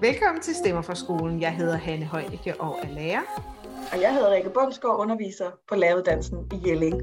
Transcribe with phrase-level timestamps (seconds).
[0.00, 1.40] Velkommen til Stemmer fra skolen.
[1.40, 3.20] Jeg hedder Hanne Højdeke og er lærer.
[3.92, 7.02] Og jeg hedder Rikke Bundsgaard, underviser på læreruddannelsen i Jelling.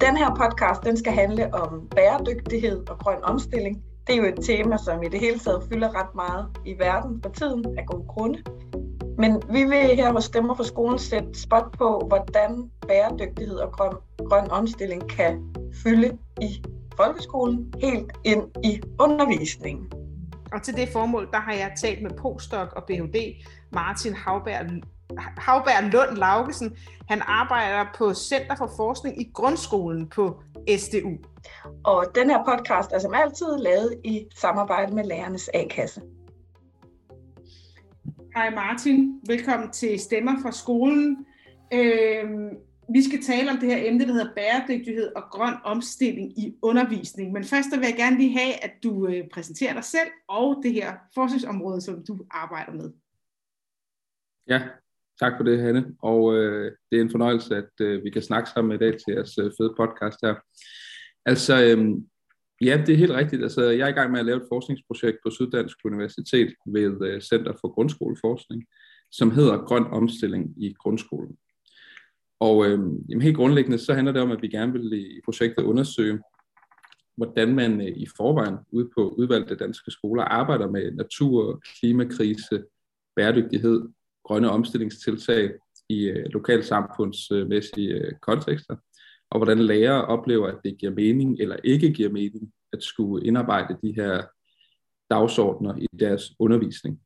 [0.00, 3.82] Den her podcast den skal handle om bæredygtighed og grøn omstilling.
[4.06, 7.22] Det er jo et tema, som i det hele taget fylder ret meget i verden
[7.22, 8.42] for tiden af gode grunde.
[9.18, 13.92] Men vi vil her hos Stemmer for skolen sætte spot på, hvordan bæredygtighed og grøn,
[14.28, 16.64] grøn omstilling kan fylde i
[16.96, 19.95] folkeskolen helt ind i undervisningen.
[20.52, 23.44] Og til det formål, der har jeg talt med postdoc og Ph.D.
[23.72, 24.66] Martin Havberg,
[25.18, 26.76] Havberg Lund Laugesen.
[27.08, 30.42] Han arbejder på Center for Forskning i Grundskolen på
[30.78, 31.12] SDU.
[31.84, 36.02] Og den her podcast er som altid lavet i samarbejde med Lærernes A-kasse.
[38.34, 41.26] Hej Martin, velkommen til Stemmer fra skolen.
[41.72, 42.48] Øhm,
[42.88, 47.32] vi skal tale om det her emne, der hedder bæredygtighed og grøn omstilling i undervisning.
[47.32, 50.72] Men først vil jeg gerne lige have, at du øh, præsenterer dig selv og det
[50.72, 52.92] her forskningsområde, som du arbejder med.
[54.48, 54.62] Ja,
[55.20, 55.94] tak for det, Hanne.
[56.02, 59.14] Og øh, det er en fornøjelse, at øh, vi kan snakke sammen i dag til
[59.14, 60.34] jeres øh, fede podcast her.
[61.26, 61.78] Altså, øh,
[62.60, 63.42] ja, det er helt rigtigt.
[63.42, 67.20] Altså, jeg er i gang med at lave et forskningsprojekt på Syddansk Universitet ved øh,
[67.20, 68.64] Center for Grundskoleforskning,
[69.10, 71.36] som hedder Grøn Omstilling i Grundskolen.
[72.40, 72.78] Og øh,
[73.08, 76.20] jamen helt grundlæggende så handler det om, at vi gerne vil i projektet undersøge,
[77.16, 82.64] hvordan man øh, i forvejen ude på udvalgte danske skoler arbejder med natur, klimakrise,
[83.16, 83.88] bæredygtighed,
[84.24, 85.50] grønne omstillingstiltag
[85.88, 88.76] i øh, lokalsamfundsmæssige øh, kontekster,
[89.30, 93.76] og hvordan lærere oplever, at det giver mening eller ikke giver mening at skulle indarbejde
[93.82, 94.22] de her
[95.10, 97.00] dagsordner i deres undervisning.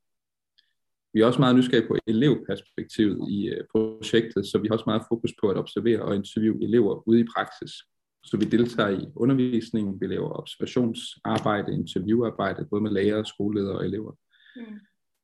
[1.13, 5.03] Vi er også meget nysgerrige på elevperspektivet i øh, projektet, så vi har også meget
[5.09, 7.73] fokus på at observere og interviewe elever ude i praksis.
[8.25, 14.13] Så vi deltager i undervisningen, vi laver observationsarbejde, interviewarbejde, både med lærere, skoleledere og elever.
[14.57, 14.79] Mm.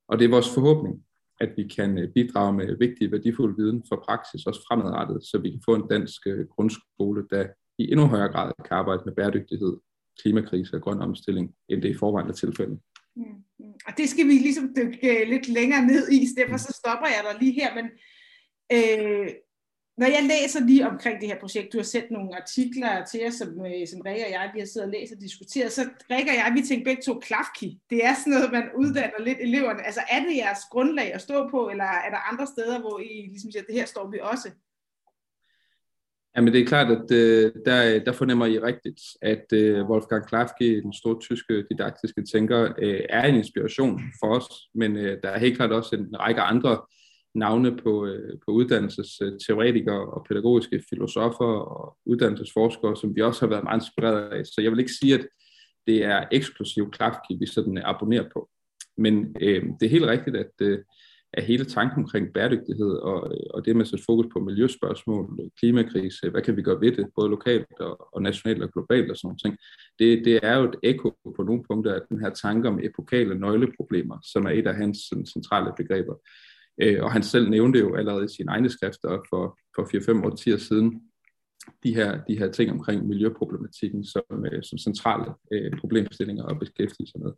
[0.08, 1.04] Og det er vores forhåbning,
[1.40, 5.50] at vi kan øh, bidrage med vigtig, værdifuld viden for praksis, også fremadrettet, så vi
[5.50, 7.46] kan få en dansk øh, grundskole, der
[7.78, 9.76] i endnu højere grad kan arbejde med bæredygtighed,
[10.22, 12.78] klimakrise og grøn omstilling, end det i forvejen er tilfældet.
[13.16, 13.22] Mm,
[13.58, 13.72] mm.
[13.86, 17.06] Og det skal vi ligesom dykke øh, lidt længere ned i, så derfor så stopper
[17.06, 17.86] jeg der lige her, men
[18.72, 19.28] øh,
[20.00, 23.34] når jeg læser lige omkring det her projekt, du har sendt nogle artikler til os,
[23.34, 26.30] som, øh, som Rikke og jeg vi har siddet og læst og diskuteret, så Rikke
[26.30, 27.78] og jeg, vi tænker begge to klafki.
[27.90, 29.86] Det er sådan noget, man uddanner lidt eleverne.
[29.86, 33.26] Altså er det jeres grundlag at stå på, eller er der andre steder, hvor I
[33.32, 34.50] ligesom siger, det her står vi også?
[36.36, 40.82] Jamen det er klart, at øh, der, der fornemmer I rigtigt, at øh, Wolfgang Klafke,
[40.82, 45.38] den store tyske didaktiske tænker, øh, er en inspiration for os, men øh, der er
[45.38, 46.78] helt klart også en række andre
[47.34, 53.64] navne på, øh, på uddannelsesteoretikere og pædagogiske filosofer og uddannelsesforskere, som vi også har været
[53.64, 54.46] meget inspireret af.
[54.46, 55.26] Så jeg vil ikke sige, at
[55.86, 58.48] det er eksklusivt Klafke, vi sådan abonnerer på.
[58.98, 60.78] Men øh, det er helt rigtigt, at øh,
[61.36, 65.50] af hele tanken omkring bæredygtighed og, øh, og det med at sætte fokus på miljøspørgsmål,
[65.58, 69.16] klimakrise, hvad kan vi gøre ved det, både lokalt og, og nationalt og globalt og
[69.16, 69.58] sådan noget.
[69.98, 73.38] Det, det er jo et ekko på nogle punkter af den her tanke om epokale
[73.38, 76.14] nøgleproblemer, som er et af hans sådan, centrale begreber.
[76.82, 79.82] Øh, og han selv nævnte jo allerede i sine egne skrifter for, for
[80.22, 81.02] 4-5 årtier siden,
[81.84, 87.06] de her, de her ting omkring miljøproblematikken som, øh, som centrale øh, problemstillinger at beskæftige
[87.06, 87.32] sig med.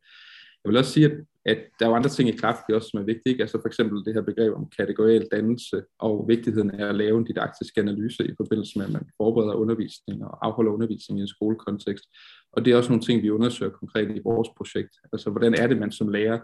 [0.68, 1.12] Jeg vil også sige, at,
[1.44, 3.40] at der er jo andre ting i Klafke også, som er vigtige.
[3.40, 7.24] Altså for eksempel det her begreb om kategoriel dannelse og vigtigheden af at lave en
[7.24, 12.04] didaktisk analyse i forbindelse med, at man forbereder undervisning og afholder undervisning i en skolekontekst.
[12.52, 14.94] Og det er også nogle ting, vi undersøger konkret i vores projekt.
[15.12, 16.38] Altså hvordan er det, man som lærer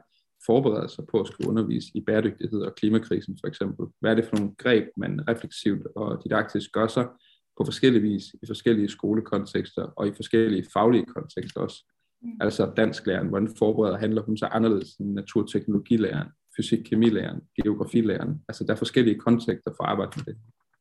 [0.46, 3.86] forbereder sig på at skulle undervise i bæredygtighed og klimakrisen for eksempel?
[4.00, 7.06] Hvad er det for nogle greb, man refleksivt og didaktisk gør sig
[7.58, 11.93] på forskellige vis i forskellige skolekontekster og i forskellige faglige kontekster også?
[12.24, 12.30] Mm.
[12.40, 18.42] Altså dansklæreren, hvordan forbereder handler hun sig anderledes end naturteknologilæreren, fysik-kemilæreren, geografilæreren.
[18.48, 20.36] Altså der er forskellige kontekster for at arbejde med det.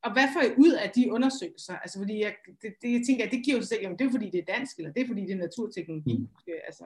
[0.05, 1.75] Og hvad får I ud af de undersøgelser?
[1.83, 4.05] Altså fordi jeg, det, det, jeg tænker, at det giver jo sig selv, jamen det
[4.07, 6.17] er fordi det er dansk, eller det er fordi det er naturteknologi.
[6.17, 6.27] Mm.
[6.69, 6.85] Altså.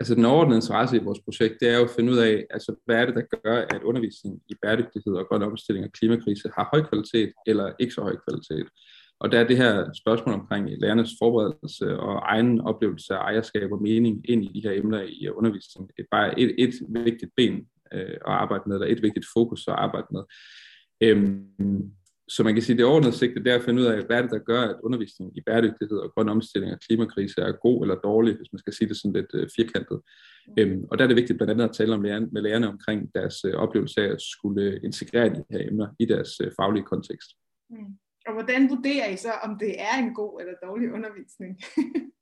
[0.00, 2.70] altså den overordnede interesse i vores projekt, det er jo at finde ud af, altså
[2.84, 6.68] hvad er det, der gør, at undervisning i bæredygtighed og grøn omstilling og klimakrise har
[6.72, 8.68] høj kvalitet, eller ikke så høj kvalitet.
[9.20, 13.72] Og der er det her spørgsmål omkring øh, lærernes forberedelse og egen oplevelse af ejerskab
[13.72, 15.90] og mening ind i de her emner i øh, undervisningen.
[15.96, 19.68] Det er bare et, et vigtigt ben øh, at arbejde med, eller et vigtigt fokus
[19.68, 20.22] at arbejde med.
[21.00, 21.90] Øhm,
[22.28, 24.22] så man kan sige, at det overordnede sigte det er at finde ud af, hvad
[24.22, 27.94] det, der gør, at undervisning i bæredygtighed og grøn omstilling og klimakrise er god eller
[27.94, 30.00] dårlig, hvis man skal sige det sådan lidt øh, firkantet.
[30.58, 33.14] Øhm, og der er det vigtigt blandt andet at tale om lærerne, med lærerne omkring
[33.14, 37.30] deres øh, oplevelse af at skulle integrere de her emner i deres øh, faglige kontekst.
[37.70, 37.76] Mm.
[38.26, 41.52] Og hvordan vurderer I så, om det er en god eller dårlig undervisning?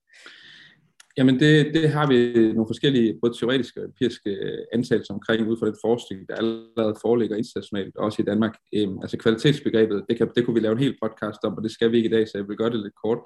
[1.17, 5.57] Jamen det, det har vi nogle forskellige både teoretiske og empiriske øh, antagelser omkring ud
[5.59, 8.55] fra den forskning, der allerede foreligger internationalt, også i Danmark.
[8.75, 11.71] Øhm, altså kvalitetsbegrebet, det, kan, det kunne vi lave en hel podcast om, og det
[11.71, 13.19] skal vi ikke i dag, så jeg vil gøre det lidt kort.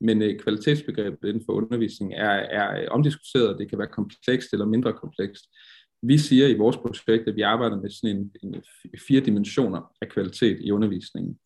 [0.00, 4.66] Men øh, kvalitetsbegrebet inden for undervisning er, er øh, omdiskuteret, det kan være komplekst eller
[4.66, 5.44] mindre komplekst.
[6.02, 8.62] Vi siger i vores projekt, at vi arbejder med sådan en, en
[9.08, 11.38] fire dimensioner af kvalitet i undervisningen.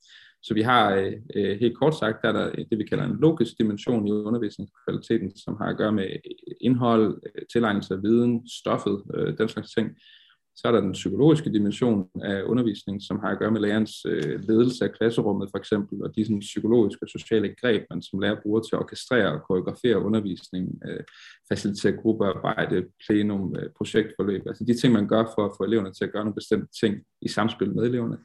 [0.43, 3.19] Så vi har øh, øh, helt kort sagt, der er der det, vi kalder en
[3.21, 8.49] logisk dimension i undervisningskvaliteten, som har at gøre med øh, indhold, øh, tilegnelse af viden,
[8.49, 9.91] stoffet, øh, den slags ting.
[10.57, 14.41] Så er der den psykologiske dimension af undervisning, som har at gøre med lærerens øh,
[14.49, 18.41] ledelse af klasserummet for eksempel, og de sådan, psykologiske og sociale greb, man som lærer
[18.43, 21.01] bruger til at orkestrere og koreografere undervisningen, øh,
[21.49, 26.05] facilitere gruppearbejde, plenum, øh, projektforløb, altså de ting, man gør for at få eleverne til
[26.05, 28.19] at gøre nogle bestemte ting i samspil med eleverne.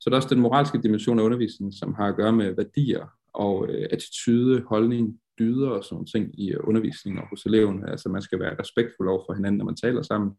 [0.00, 3.06] Så er der også den moralske dimension af undervisningen, som har at gøre med værdier
[3.34, 7.90] og øh, attitude, holdning, dyder og sådan ting i øh, undervisningen og hos eleverne.
[7.90, 10.30] Altså man skal være respektfuld over for hinanden, når man taler sammen.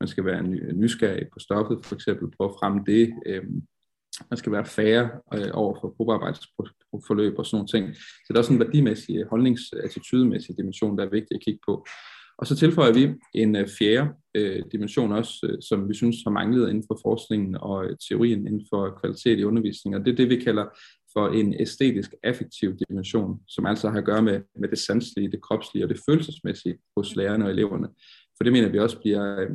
[0.00, 0.42] Man skal være
[0.82, 3.14] nysgerrig på stoffet, for eksempel, prøve at fremme det.
[3.26, 3.44] Øh,
[4.30, 7.96] man skal være færre øh, over for gruppearbejdsforløb og sådan nogle ting.
[7.96, 11.86] Så der er også en værdimæssig, holdningsattitudemæssig dimension, der er vigtig at kigge på.
[12.38, 16.30] Og så tilføjer vi en øh, fjerde øh, dimension også, øh, som vi synes har
[16.30, 20.16] manglet inden for forskningen og øh, teorien inden for kvalitet i undervisning, og det er
[20.16, 20.66] det, vi kalder
[21.12, 25.42] for en æstetisk affektiv dimension, som altså har at gøre med, med det sanselige, det
[25.42, 27.88] kropslige og det følelsesmæssige hos lærerne og eleverne.
[28.36, 29.50] For det mener vi også bliver øh,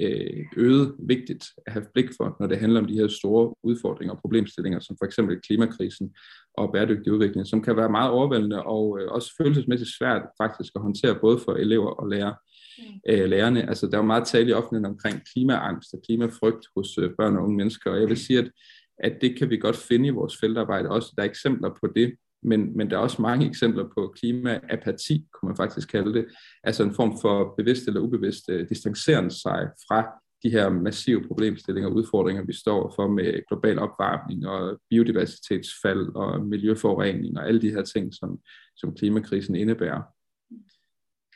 [0.00, 4.14] øh øget vigtigt at have blik for, når det handler om de her store udfordringer
[4.14, 6.14] og problemstillinger, som for eksempel klimakrisen
[6.56, 10.82] og bæredygtig udvikling, som kan være meget overvældende og øh, også følelsesmæssigt svært faktisk at
[10.82, 12.34] håndtere både for elever og lærere.
[12.78, 12.84] Mm.
[13.08, 13.68] Øh, lærerne.
[13.68, 17.36] Altså, der er jo meget tale i offentligheden omkring klimaangst og klimafrygt hos øh, børn
[17.36, 18.50] og unge mennesker, og jeg vil sige, at,
[18.98, 21.12] at det kan vi godt finde i vores feltarbejde også.
[21.16, 25.48] Der er eksempler på det, men, men der er også mange eksempler på klimaapati, kunne
[25.48, 26.26] man faktisk kalde det,
[26.64, 31.90] altså en form for bevidst eller ubevidst uh, distanceren sig fra de her massive problemstillinger
[31.90, 37.70] og udfordringer, vi står for med global opvarmning og biodiversitetsfald og miljøforurening og alle de
[37.70, 38.38] her ting, som,
[38.76, 40.02] som klimakrisen indebærer.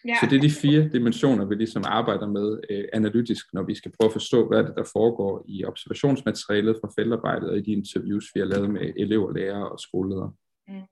[0.05, 0.14] Ja.
[0.20, 3.93] Så det er de fire dimensioner, vi ligesom arbejder med øh, analytisk, når vi skal
[4.00, 8.25] prøve at forstå, hvad det der foregår i observationsmaterialet fra feltarbejdet og i de interviews,
[8.34, 10.32] vi har lavet med elever, lærere og skoleledere.
[10.69, 10.82] Mm.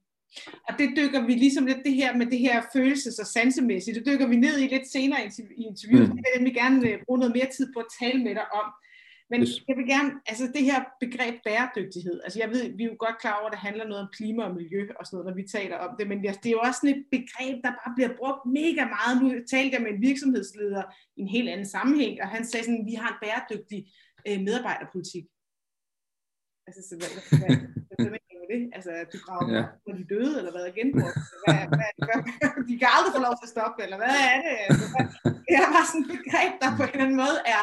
[0.68, 4.06] Og det dykker vi ligesom lidt det her med det her følelses- og sansemæssigt, det
[4.06, 6.08] dykker vi ned i lidt senere i interviewet.
[6.08, 6.18] Mm.
[6.34, 8.68] Jeg vil gerne øh, bruge noget mere tid på at tale med dig om.
[9.30, 9.52] Men yes.
[9.68, 13.18] jeg vil gerne, altså det her begreb bæredygtighed, altså jeg ved, vi er jo godt
[13.22, 15.48] klar over, at det handler noget om klima og miljø og sådan noget, når vi
[15.56, 18.42] taler om det, men det er jo også sådan et begreb, der bare bliver brugt
[18.60, 19.14] mega meget.
[19.22, 20.82] Nu talte jeg med en virksomhedsleder
[21.16, 23.80] i en helt anden sammenhæng, og han sagde sådan, vi har en bæredygtig
[24.28, 25.24] øh, medarbejderpolitik.
[26.66, 27.56] Altså, så hvad, hvad,
[28.10, 28.62] hvad, hvad, det?
[28.76, 29.62] Altså, at du graver ja.
[29.84, 31.18] på de døde, eller hvad er genbrugt?
[31.42, 32.18] Hvad, hvad, hvad,
[32.68, 34.54] de kan aldrig få lov til at stoppe, eller hvad er det?
[34.68, 34.86] Altså,
[35.46, 37.62] det er bare sådan et begreb, der på en eller anden måde er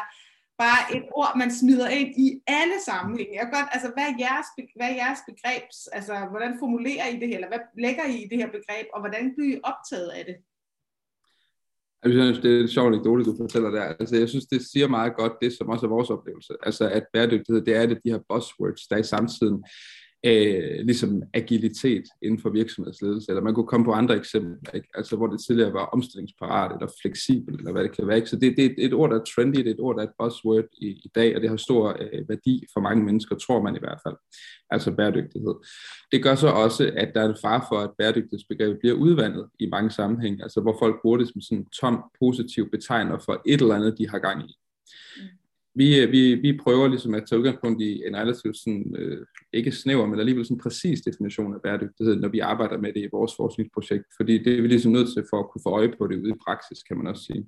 [0.63, 2.27] bare et ord, man smider ind i
[2.59, 3.33] alle sammenhænge.
[3.39, 4.47] Jeg godt, altså, hvad er, jeres,
[4.77, 5.65] hvad er jeres begreb?
[5.97, 7.37] Altså, hvordan formulerer I det her?
[7.39, 8.85] Eller hvad lægger I i det her begreb?
[8.93, 10.37] Og hvordan bliver I optaget af det?
[12.03, 13.83] Jeg synes, det er en sjov anekdote, du fortæller der.
[13.83, 16.53] Altså, jeg synes, det siger meget godt det, som også er vores oplevelse.
[16.63, 19.65] Altså, at bæredygtighed, det er det, de her buzzwords, der i samtiden
[20.25, 24.87] øh, ligesom agilitet inden for virksomhedsledelse, eller man kunne komme på andre eksempler, ikke?
[24.95, 28.15] altså hvor det tidligere var omstillingsparat, eller fleksibel, eller hvad det kan være.
[28.15, 28.29] Ikke?
[28.29, 30.07] Så det, det er et ord, der er trendy, det er et ord, der er
[30.07, 33.61] et buzzword i, i dag, og det har stor øh, værdi for mange mennesker, tror
[33.61, 34.15] man i hvert fald,
[34.69, 35.55] altså bæredygtighed.
[36.11, 39.65] Det gør så også, at der er en far for, at bæredygtighedsbegrebet bliver udvandet i
[39.65, 43.75] mange sammenhænge, altså hvor folk bruger det som sådan tom positiv betegner for et eller
[43.75, 44.55] andet, de har gang i.
[45.17, 45.42] Mm.
[45.75, 49.71] Vi, øh, vi, vi prøver ligesom at tage udgangspunkt i en relativt sådan, øh, ikke
[49.71, 53.31] snæver, men alligevel sådan præcis definition af bæredygtighed, når vi arbejder med det i vores
[53.37, 56.21] forskningsprojekt, fordi det er vi ligesom nødt til for at kunne få øje på det
[56.21, 57.45] ude i praksis, kan man også sige.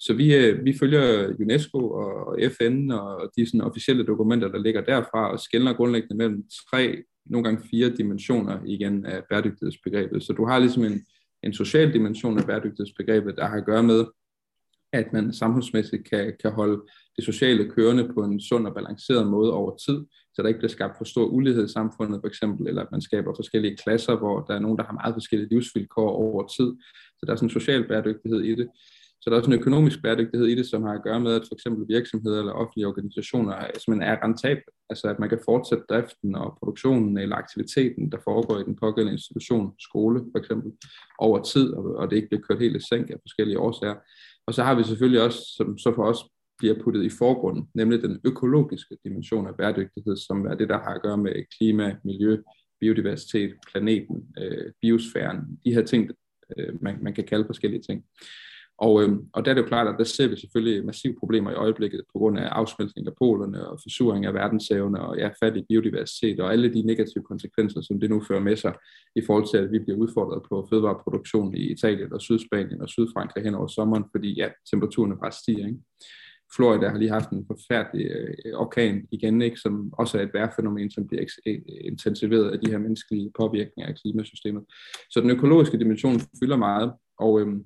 [0.00, 4.80] Så vi, øh, vi følger UNESCO og FN og de sådan officielle dokumenter, der ligger
[4.80, 10.22] derfra, og skældner grundlæggende mellem tre, nogle gange fire dimensioner igen af bæredygtighedsbegrebet.
[10.22, 11.06] Så du har ligesom en,
[11.42, 14.04] en social dimension af bæredygtighedsbegrebet, der har at gøre med,
[14.92, 16.82] at man samfundsmæssigt kan, kan holde
[17.16, 20.70] det sociale kørende på en sund og balanceret måde over tid, så der ikke bliver
[20.70, 24.40] skabt for stor ulighed i samfundet for eksempel, eller at man skaber forskellige klasser, hvor
[24.40, 26.76] der er nogen, der har meget forskellige livsvilkår over tid.
[27.18, 28.68] Så der er sådan en social bæredygtighed i det.
[29.22, 31.42] Så der er også en økonomisk bæredygtighed i det, som har at gøre med, at
[31.48, 34.72] for eksempel virksomheder eller offentlige organisationer simpelthen er rentable.
[34.90, 39.12] Altså at man kan fortsætte driften og produktionen eller aktiviteten, der foregår i den pågældende
[39.12, 40.72] institution, skole for eksempel,
[41.18, 43.96] over tid, og det ikke bliver kørt helt i sænk af forskellige årsager.
[44.46, 46.24] Og så har vi selvfølgelig også, som så for os
[46.58, 50.94] bliver puttet i forgrunden, nemlig den økologiske dimension af bæredygtighed, som er det, der har
[50.94, 52.36] at gøre med klima, miljø,
[52.80, 56.10] biodiversitet, planeten, øh, biosfæren, de her ting,
[56.56, 58.04] øh, man, man kan kalde forskellige ting.
[58.80, 61.50] Og, øh, og der er det jo klart, at der ser vi selvfølgelig massive problemer
[61.50, 65.64] i øjeblikket på grund af afsmeltning af polerne og forsuring af verdenshavene og ja, fattig
[65.68, 68.74] biodiversitet og alle de negative konsekvenser, som det nu fører med sig
[69.16, 73.44] i forhold til, at vi bliver udfordret på fødevareproduktion i Italien og Sydspanien og Sydfrankrig
[73.44, 75.66] hen over sommeren, fordi ja, temperaturen bare stiger.
[75.66, 75.80] Ikke?
[76.56, 80.90] Florida har lige haft en forfærdelig øh, orkan igen, ikke, som også er et vejrfænomen,
[80.90, 84.64] som bliver øh, intensiveret af de her menneskelige påvirkninger af klimasystemet.
[85.10, 87.64] Så den økologiske dimension fylder meget, og øhm,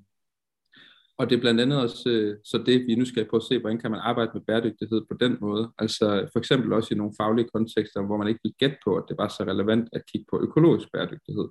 [1.19, 3.59] og det er blandt andet også øh, så det, vi nu skal prøve at se,
[3.59, 5.71] hvordan kan man arbejde med bæredygtighed på den måde.
[5.79, 9.05] Altså for eksempel også i nogle faglige kontekster, hvor man ikke vil gætte på, at
[9.09, 11.49] det var så relevant at kigge på økologisk bæredygtighed.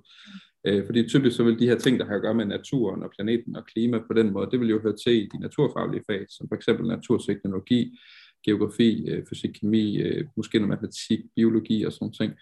[0.66, 3.10] Øh, fordi typisk så vil de her ting, der har at gøre med naturen og
[3.16, 6.24] planeten og klima på den måde, det vil jo høre til i de naturfaglige fag,
[6.28, 7.98] som for eksempel naturteknologi,
[8.44, 12.32] geografi, øh, fysik, kemi, øh, måske noget matematik, biologi og sådan ting.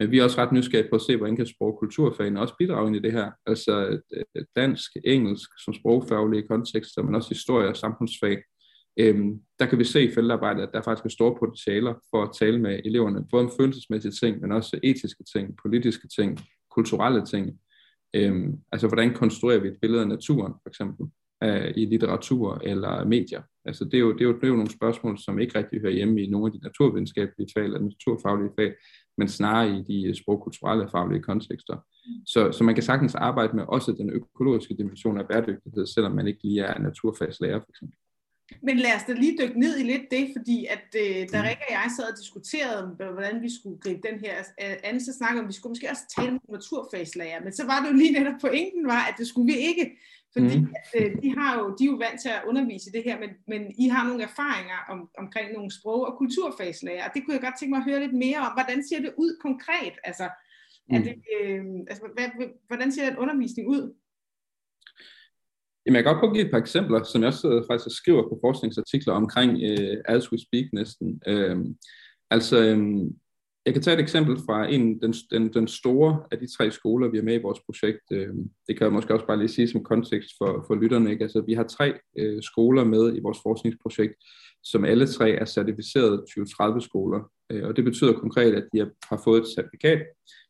[0.00, 2.54] Men vi er også ret nysgerrige på at se, hvordan kan sprog- og kulturfagene også
[2.58, 3.30] bidrage ind i det her.
[3.46, 8.42] Altså øh, dansk, engelsk som sprogfaglige kontekster, men også historie og samfundsfag.
[8.96, 12.30] Øhm, der kan vi se i feltarbejdet, at der faktisk er store potentialer for at
[12.38, 16.40] tale med eleverne, både om følelsesmæssige ting, men også etiske ting, politiske ting,
[16.70, 17.60] kulturelle ting.
[18.14, 21.06] Øhm, altså hvordan konstruerer vi et billede af naturen, for eksempel,
[21.44, 23.42] øh, i litteratur eller medier.
[23.64, 25.80] Altså det er, jo, det, er jo, det er jo nogle spørgsmål, som ikke rigtig
[25.80, 28.74] hører hjemme i nogle af de naturvidenskabelige fag eller naturfaglige fag,
[29.20, 31.76] men snarere i de sprogkulturelle faglige kontekster.
[32.26, 36.26] Så, så man kan sagtens arbejde med også den økologiske dimension af bæredygtighed, selvom man
[36.26, 37.96] ikke lige er naturfagslærer for eksempel.
[38.62, 41.46] Men lad os da lige dykke ned i lidt det, fordi at øh, da mm.
[41.48, 42.82] Rikke og jeg sad og diskuterede,
[43.16, 44.34] hvordan vi skulle gribe den her
[44.84, 47.88] anden, så snakkede om, vi skulle måske også tale om naturfagslærer, men så var det
[47.90, 49.86] jo lige netop pointen var, at det skulle vi ikke,
[50.32, 50.74] fordi mm.
[50.78, 53.16] at, øh, de, har jo, de er jo vant til at undervise i det her,
[53.20, 57.34] men, men I har nogle erfaringer om, omkring nogle sprog- og kulturfagslærer, og det kunne
[57.34, 58.52] jeg godt tænke mig at høre lidt mere om.
[58.58, 59.94] Hvordan ser det ud konkret?
[60.04, 60.26] Altså,
[60.88, 60.94] mm.
[60.94, 62.28] er det, øh, altså hvad,
[62.66, 63.94] hvordan ser den undervisning ud?
[65.90, 67.96] Jamen, jeg kan godt prøve at give et par eksempler, som jeg også sidder faktisk
[67.96, 71.22] skriver på forskningsartikler omkring øh, As We Speak næsten.
[71.26, 71.58] Øh,
[72.30, 72.78] altså, øh,
[73.66, 77.08] jeg kan tage et eksempel fra en, den, den, den store af de tre skoler,
[77.08, 78.04] vi har med i vores projekt.
[78.12, 81.10] Øhm, det kan jeg måske også bare lige sige som kontekst for, for lytterne.
[81.10, 81.22] Ikke?
[81.22, 84.14] Altså, vi har tre øh, skoler med i vores forskningsprojekt,
[84.62, 87.30] som alle tre er certificerede 2030 skoler.
[87.50, 90.02] Øh, og det betyder konkret, at de har fået et certifikat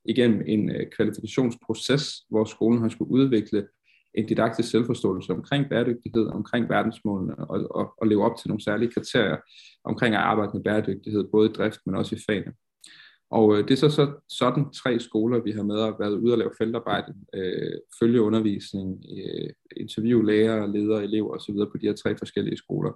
[0.04, 3.66] igennem en øh, kvalifikationsproces, hvor skolen har skulle udvikle
[4.14, 8.90] en didaktisk selvforståelse omkring bæredygtighed, omkring verdensmålene og, og, og leve op til nogle særlige
[8.90, 9.36] kriterier
[9.84, 12.52] omkring at arbejde med bæredygtighed, både i drift, men også i fagene.
[13.30, 16.34] Og øh, det er så, så sådan tre skoler, vi har med at været ude
[16.34, 21.54] og lave feltarbejde, øh, følge undervisning, øh, interview lærere, ledere, elever osv.
[21.54, 22.92] på de her tre forskellige skoler.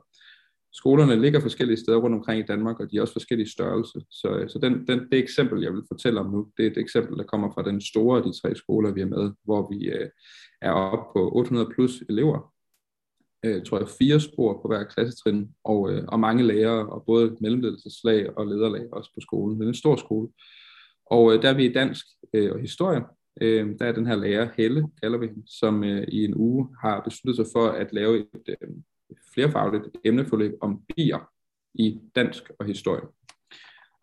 [0.72, 4.00] Skolerne ligger forskellige steder rundt omkring i Danmark, og de er også forskellige størrelse.
[4.10, 6.78] Så, øh, så den, den, det eksempel, jeg vil fortælle om nu, det er et
[6.78, 9.86] eksempel, der kommer fra den store af de tre skoler, vi er med, hvor vi
[9.86, 10.10] øh,
[10.64, 12.52] er oppe på 800 plus elever.
[13.44, 17.36] Øh, tror jeg fire spor på hver klassetrin, og, øh, og mange lærere, og både
[17.40, 19.60] mellemledelseslag og lederlag også på skolen.
[19.60, 20.28] Det er en stor skole.
[21.06, 23.02] Og øh, der er vi i dansk øh, og historie.
[23.40, 27.00] Øh, der er den her lærer, Helle, kalder vi som øh, i en uge har
[27.00, 28.68] besluttet sig for at lave et øh,
[29.34, 31.30] flerfagligt emneforløb om bier
[31.74, 33.02] i dansk og historie.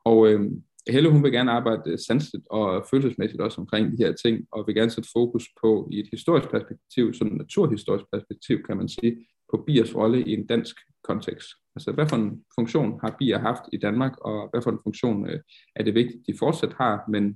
[0.05, 0.51] Og øh,
[0.89, 4.67] Helle, hun vil gerne arbejde øh, sanseligt og følelsesmæssigt også omkring de her ting, og
[4.67, 8.89] vil gerne sætte fokus på i et historisk perspektiv, sådan et naturhistorisk perspektiv, kan man
[8.89, 11.47] sige, på biers rolle i en dansk kontekst.
[11.75, 15.29] Altså, hvad for en funktion har bier haft i Danmark, og hvad for en funktion
[15.29, 15.39] øh,
[15.75, 17.33] er det vigtigt, de fortsat har, men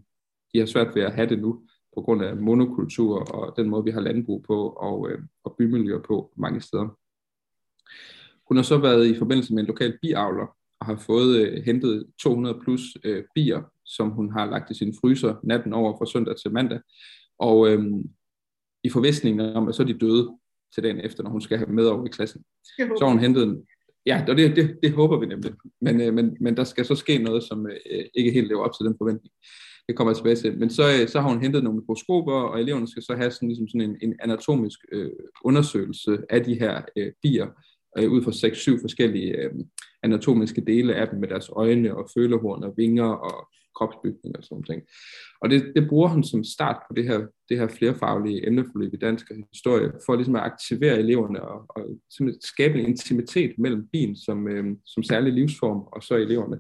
[0.54, 3.84] de har svært ved at have det nu, på grund af monokultur og den måde,
[3.84, 6.98] vi har landbrug på og, øh, og bymiljøer på mange steder.
[8.48, 12.06] Hun har så været i forbindelse med en lokal biavler, og har fået øh, hentet
[12.22, 16.36] 200 plus øh, bier, som hun har lagt i sin fryser natten over fra søndag
[16.38, 16.80] til mandag.
[17.40, 17.84] Og øh,
[18.84, 20.38] i forvisningen om, at så er de døde
[20.74, 22.44] til dagen efter, når hun skal have med over i klassen.
[22.78, 23.68] Så har hun hentet en,
[24.06, 25.52] Ja, det, det, det håber vi nemlig.
[25.82, 28.74] Men, øh, men, men der skal så ske noget, som øh, ikke helt lever op
[28.74, 29.34] til den forventning.
[29.88, 30.60] Det kommer jeg tilbage til.
[30.60, 33.50] Men så, øh, så har hun hentet nogle mikroskoper, og eleverne skal så have sådan,
[33.50, 35.12] ligesom sådan en, en anatomisk øh,
[35.44, 37.48] undersøgelse af de her øh, bier,
[37.98, 38.32] øh, ud fra
[38.78, 39.52] 6-7 forskellige øh,
[40.04, 44.64] anatomiske dele af dem med deres øjne og følehorn og vinger og kropsbygning og sådan
[44.68, 44.84] noget.
[45.42, 48.98] Og det, det bruger han som start på det her, det her flerfaglige emneforløb i
[48.98, 51.82] dansk historie, for ligesom at aktivere eleverne og, og
[52.42, 56.60] skabe en intimitet mellem bien som, øh, som særlig livsform og så eleverne.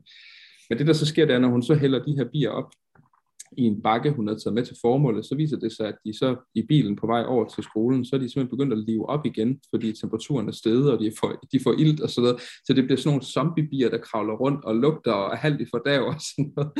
[0.69, 2.71] Men det der så sker, det er, når hun så hælder de her bier op
[3.57, 6.17] i en bakke, hun havde taget med til formålet, så viser det sig, at de
[6.17, 9.09] så i bilen på vej over til skolen, så er de simpelthen begyndt at live
[9.09, 12.41] op igen, fordi temperaturen er steget, og de får, de får ilt og sådan noget.
[12.65, 15.65] Så det bliver sådan nogle zombiebier, der kravler rundt og lugter og er halvt i
[15.73, 16.71] fordag og sådan noget.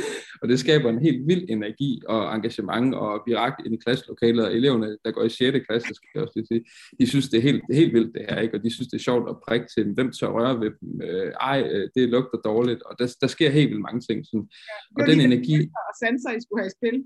[0.42, 4.54] Og det skaber en helt vild energi og engagement og virak i den klasselokale, og
[4.54, 5.66] eleverne, der går i 6.
[5.68, 6.64] klasse, skal jeg også sige,
[7.00, 8.58] de synes, det er helt, helt vildt det her, ikke?
[8.58, 11.02] og de synes, det er sjovt at prikke til dem, hvem tør røre ved dem,
[11.04, 14.26] øh, ej, øh, det lugter dårligt, og der, der sker helt vildt mange ting.
[14.26, 14.48] Sådan.
[14.70, 15.56] Ja, og den energi...
[15.90, 17.04] Og sanser, I skulle have i spil.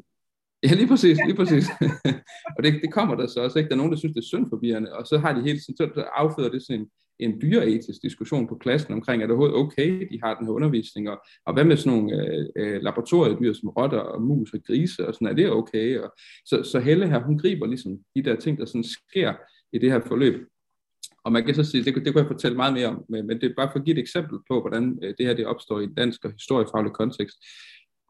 [0.64, 1.66] Ja, lige præcis, lige præcis.
[2.58, 3.70] og det, det kommer der så også, ikke?
[3.70, 5.62] Der er nogen, der synes, det er synd for bierne, og så har de helt
[5.62, 6.88] så afføder det sådan en,
[7.20, 11.10] en dyreetisk diskussion på klassen omkring, er det overhovedet okay, de har den her undervisning,
[11.10, 15.08] og, og hvad med sådan nogle øh, øh, laboratoriedyr som rotter og mus og grise,
[15.08, 16.00] og sådan, er det okay?
[16.00, 16.14] Og,
[16.46, 19.34] så, så Helle her, hun griber ligesom de der ting, der sådan sker
[19.74, 20.48] i det her forløb.
[21.24, 23.42] Og man kan så sige, det, det kunne jeg fortælle meget mere om, men, men
[23.42, 25.80] det er bare for at give et eksempel på, hvordan øh, det her det opstår
[25.80, 27.38] i en dansk og historiefaglig kontekst.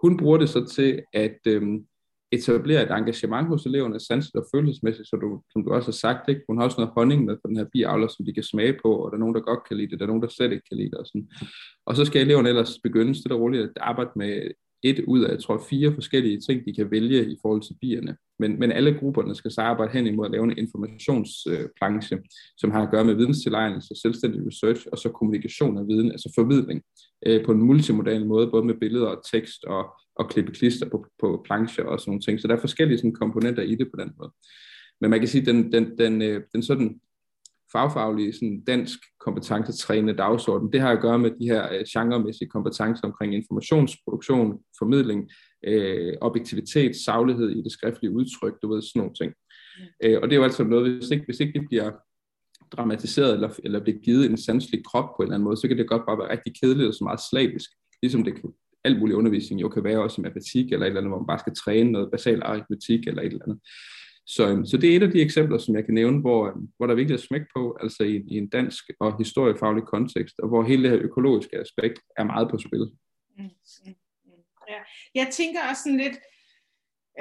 [0.02, 1.86] Hun bruger det så til at øhm,
[2.32, 6.30] etablere et engagement hos eleverne, sanset og følelsesmæssigt, så du, som du også har sagt,
[6.30, 6.42] ikke?
[6.48, 8.96] hun har også noget honning med på den her biavler, som de kan smage på,
[8.96, 10.70] og der er nogen, der godt kan lide det, der er nogen, der slet ikke
[10.70, 10.98] kan lide det.
[10.98, 11.30] Og, sådan.
[11.86, 14.52] og så skal eleverne ellers begynde stille og roligt at arbejde med
[14.84, 18.18] et ud af, jeg tror, fire forskellige ting, de kan vælge i forhold til bierne.
[18.40, 22.24] Men, men alle grupperne skal så arbejde hen imod at lave en informationsplanche, øh,
[22.58, 26.82] som har at gøre med videnstilegnelse, selvstændig research og så kommunikation af viden, altså formidling
[27.26, 31.06] øh, på en multimodal måde, både med billeder og tekst og, og klippe klister på,
[31.22, 32.40] på plancher og sådan nogle ting.
[32.40, 34.32] Så der er forskellige sådan, komponenter i det på den måde.
[35.02, 37.00] Men man kan sige, at den, den, den, øh, den sådan
[37.72, 43.08] fagfaglige sådan dansk kompetencetrænende dagsorden, det har at gøre med de her øh, genremæssige kompetencer
[43.08, 45.30] omkring informationsproduktion, formidling,
[45.68, 49.34] øh, objektivitet, saglighed i det skriftlige udtryk, du ved, sådan nogle ting.
[50.04, 51.92] Øh, og det er jo altså noget, hvis ikke, hvis ikke det bliver
[52.72, 55.78] dramatiseret eller, eller bliver givet en sanselig krop på en eller anden måde, så kan
[55.78, 57.70] det godt bare være rigtig kedeligt og så meget slavisk,
[58.02, 61.02] ligesom det kan, alt mulig undervisning jo kan være også i matematik eller et eller
[61.02, 63.60] andet, hvor man bare skal træne noget basal aritmetik eller et eller andet.
[64.28, 66.70] Så, øhm, så det er et af de eksempler, som jeg kan nævne, hvor, øhm,
[66.78, 70.40] hvor der er vigtigt at smække på, altså i, i en dansk og historiefaglig kontekst,
[70.40, 72.86] og hvor hele det her økologiske aspekt er meget på spil.
[73.38, 73.44] Mm,
[73.86, 73.96] mm.
[74.70, 74.80] Ja.
[75.16, 76.20] Jeg tænker også sådan lidt,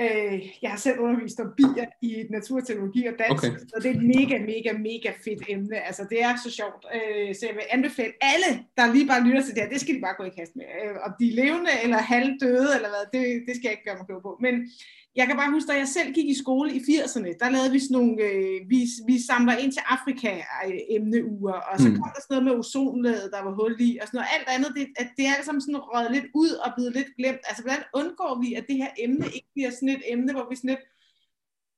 [0.00, 3.58] Øh, jeg har selv undervist om bier i naturteknologi og dansk, okay.
[3.70, 5.76] så det er et mega, mega, mega fedt emne.
[5.88, 6.82] Altså, det er så sjovt.
[6.96, 9.94] Øh, så jeg vil anbefale alle, der lige bare lytter til det her, det skal
[9.94, 10.66] de bare gå i kast med.
[10.82, 13.98] Øh, om de er levende eller halvdøde, eller hvad, det, det skal jeg ikke gøre
[13.98, 14.32] mig klog på.
[14.44, 14.54] Men
[15.16, 17.78] jeg kan bare huske, da jeg selv gik i skole i 80'erne, der lavede vi
[17.78, 20.32] sådan nogle, øh, vi, vi samler ind til Afrika
[20.66, 21.96] øh, emneuger, og så mm.
[21.98, 24.34] kom der sådan noget med ozonlaget, der var hul i, og sådan noget.
[24.36, 27.10] Alt andet, det, at det er alt sammen sådan røget lidt ud og blevet lidt
[27.18, 27.42] glemt.
[27.48, 30.56] Altså, hvordan undgår vi, at det her emne ikke bliver sådan et emne, hvor vi
[30.56, 30.84] sådan lidt,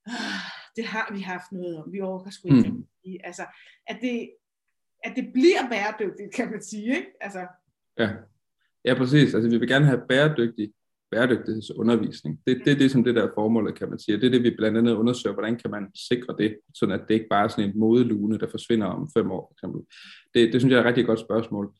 [0.06, 2.86] ah, det har vi haft noget om, vi overgår sgu ikke mm.
[3.24, 3.44] Altså,
[3.86, 4.30] at det,
[5.04, 7.10] at det bliver bæredygtigt, kan man sige, ikke?
[7.20, 7.42] Altså.
[7.98, 8.08] Ja.
[8.84, 9.34] ja, præcis.
[9.34, 10.72] Altså, vi vil gerne have bæredygtigt
[11.10, 12.40] bæredygtighedsundervisning.
[12.46, 14.16] Det, det er det, som det der formålet, kan man sige.
[14.16, 17.14] Det er det, vi blandt andet undersøger, hvordan kan man sikre det, sådan at det
[17.14, 19.82] ikke bare er sådan en modelune, der forsvinder om fem år, for eksempel.
[20.34, 21.72] Det, det synes jeg er et rigtig godt spørgsmål.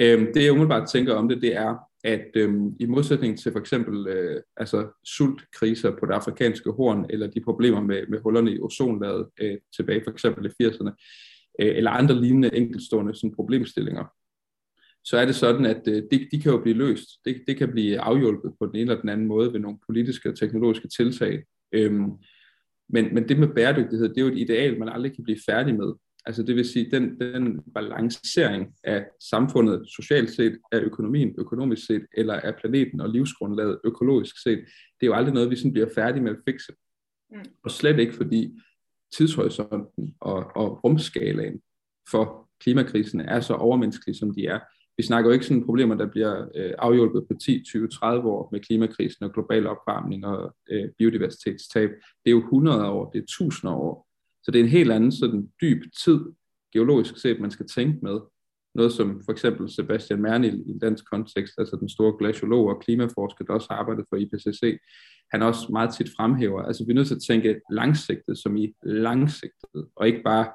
[0.00, 3.58] Øhm, det jeg umiddelbart tænker om det, det er, at øhm, i modsætning til for
[3.60, 8.60] eksempel øh, altså sultkriser på det afrikanske horn, eller de problemer med, med hullerne i
[8.60, 10.90] ozonlaget øh, tilbage for eksempel i 80'erne,
[11.60, 14.04] øh, eller andre lignende enkeltstående sådan, problemstillinger,
[15.08, 17.08] så er det sådan, at øh, det, de kan jo blive løst.
[17.24, 20.28] Det, det kan blive afhjulpet på den ene eller den anden måde ved nogle politiske
[20.28, 21.44] og teknologiske tiltag.
[21.72, 22.10] Øhm,
[22.88, 25.74] men, men det med bæredygtighed, det er jo et ideal, man aldrig kan blive færdig
[25.74, 25.92] med.
[26.26, 32.06] Altså det vil sige, den, den balancering af samfundet socialt set, af økonomien økonomisk set,
[32.16, 34.58] eller af planeten og livsgrundlaget økologisk set,
[35.00, 36.72] det er jo aldrig noget, vi sådan bliver færdige med at fikse.
[37.30, 37.44] Mm.
[37.64, 38.58] Og slet ikke fordi
[39.16, 41.60] tidshorisonten og, og rumskalaen
[42.10, 44.58] for klimakrisen er så overmenneskelige, som de er
[44.98, 48.48] vi snakker jo ikke sådan problemer, der bliver øh, afhjulpet på 10, 20, 30 år
[48.52, 51.90] med klimakrisen og global opvarmning og øh, biodiversitetstab.
[51.90, 54.08] Det er jo 100 år, det er 1000 år.
[54.42, 56.20] Så det er en helt anden sådan dyb tid,
[56.72, 58.20] geologisk set, man skal tænke med.
[58.74, 63.44] Noget som for eksempel Sebastian Mernil i dansk kontekst, altså den store glaciolog og klimaforsker,
[63.44, 64.78] der også har arbejdet for IPCC,
[65.32, 66.62] han også meget tit fremhæver.
[66.62, 70.46] Altså vi er nødt til at tænke langsigtet som i langsigtet, og ikke bare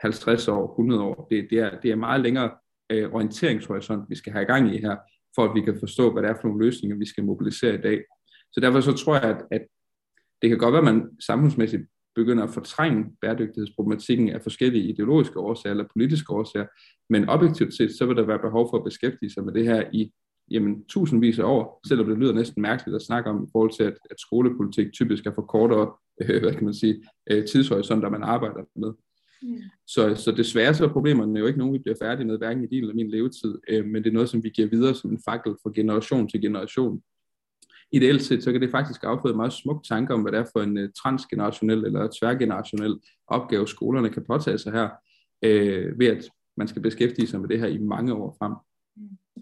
[0.00, 1.26] 50 år, 100 år.
[1.30, 2.50] Det, det, er, det er meget længere
[2.90, 4.96] øh, orienteringshorisont, vi skal have gang i her,
[5.34, 7.80] for at vi kan forstå, hvad det er for nogle løsninger, vi skal mobilisere i
[7.80, 8.04] dag.
[8.52, 9.66] Så derfor så tror jeg, at, at
[10.42, 11.82] det kan godt være, at man samfundsmæssigt
[12.14, 16.66] begynder at fortrænge bæredygtighedsproblematikken af forskellige ideologiske årsager eller politiske årsager,
[17.10, 19.84] men objektivt set, så vil der være behov for at beskæftige sig med det her
[19.92, 20.12] i
[20.50, 23.82] jamen, tusindvis af år, selvom det lyder næsten mærkeligt at snakke om i forhold til,
[23.82, 28.22] at, at skolepolitik typisk er for kortere øh, hvad kan man sige, øh, tidshorisonter, man
[28.22, 28.92] arbejder med.
[29.42, 29.62] Mm.
[29.86, 32.66] Så, så desværre så er problemerne jo ikke nogen, vi bliver færdige med, hverken i
[32.66, 35.20] din eller min levetid, øh, men det er noget, som vi giver videre som en
[35.24, 37.02] fakkel fra generation til generation.
[37.92, 40.62] ideelt set, så kan det faktisk afføde meget smuk tanke om, hvad det er for
[40.62, 44.88] en uh, transgenerationel eller tværgenerationel opgave, skolerne kan påtage sig her,
[45.44, 48.54] øh, ved at man skal beskæftige sig med det her i mange år frem.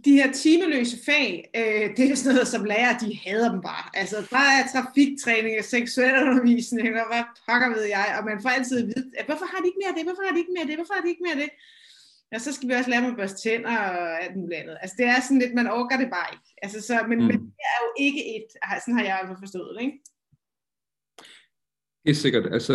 [0.05, 3.87] De her timeløse fag, øh, det er sådan noget, som lærer, de hader dem bare.
[4.01, 8.49] Altså, bare er trafiktræning og seksuel undervisning, og hvad pakker ved jeg, og man får
[8.49, 10.55] altid at vide, at hvorfor har de ikke mere af det, hvorfor har de ikke
[10.55, 11.51] mere af det, hvorfor har de ikke mere af det?
[12.33, 14.77] Ja, så skal vi også lære dem at børste tænder og alt muligt andet.
[14.83, 16.49] Altså, det er sådan lidt, man overgår det bare ikke.
[16.65, 17.29] Altså, så, men, mm.
[17.31, 18.49] men det er jo ikke et,
[18.83, 19.99] sådan har jeg i forstået det, ikke?
[22.07, 22.47] Helt sikkert.
[22.57, 22.75] Altså,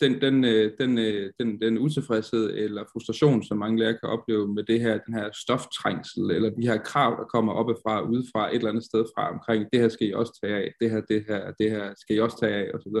[0.00, 4.54] den, den, øh, den, øh, den, den utilfredshed eller frustration, som mange lærere kan opleve
[4.54, 8.54] med det her, den her stoftrængsel, eller de her krav, der kommer oppefra, udefra, et
[8.54, 11.24] eller andet sted fra omkring, det her skal I også tage af, det her, det
[11.28, 12.92] her, det her skal I også tage af, osv.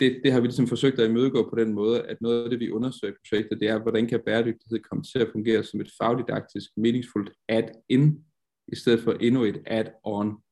[0.00, 2.60] Det, det har vi ligesom forsøgt at imødegå på den måde, at noget af det,
[2.60, 5.90] vi undersøger i projektet, det er, hvordan kan bæredygtighed komme til at fungere som et
[6.02, 8.24] fagdidaktisk, meningsfuldt add-in,
[8.72, 10.51] i stedet for endnu et add-on.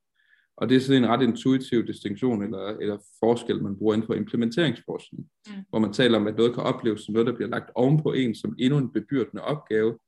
[0.61, 4.14] Og det er sådan en ret intuitiv distinktion eller, eller forskel, man bruger inden for
[4.14, 5.53] implementeringsforskning, mm.
[5.68, 8.35] hvor man taler om, at noget kan opleves som noget, der bliver lagt ovenpå en
[8.35, 9.99] som endnu en bebyrdende opgave,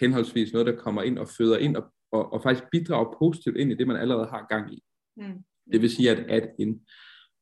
[0.00, 3.72] henholdsvis noget, der kommer ind og føder ind og, og, og faktisk bidrager positivt ind
[3.72, 4.82] i det, man allerede har gang i.
[5.16, 5.44] Mm.
[5.72, 6.80] Det vil sige at add in.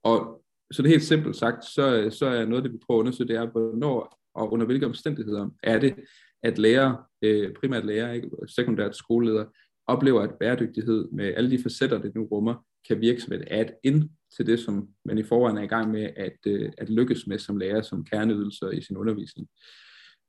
[0.02, 3.02] Og så det er helt simpelt sagt, så, så er noget, det vi prøver at
[3.02, 5.94] undersøge, det er, hvornår og under hvilke omstændigheder er det,
[6.42, 9.44] at lærer, øh, primært lærer, ikke, sekundært skoleleder,
[9.88, 14.10] oplever, at bæredygtighed med alle de facetter, det nu rummer, kan virke som et add-in
[14.36, 17.38] til det, som man i forvejen er i gang med at, øh, at lykkes med
[17.38, 19.48] som lærer, som kerneydelser i sin undervisning.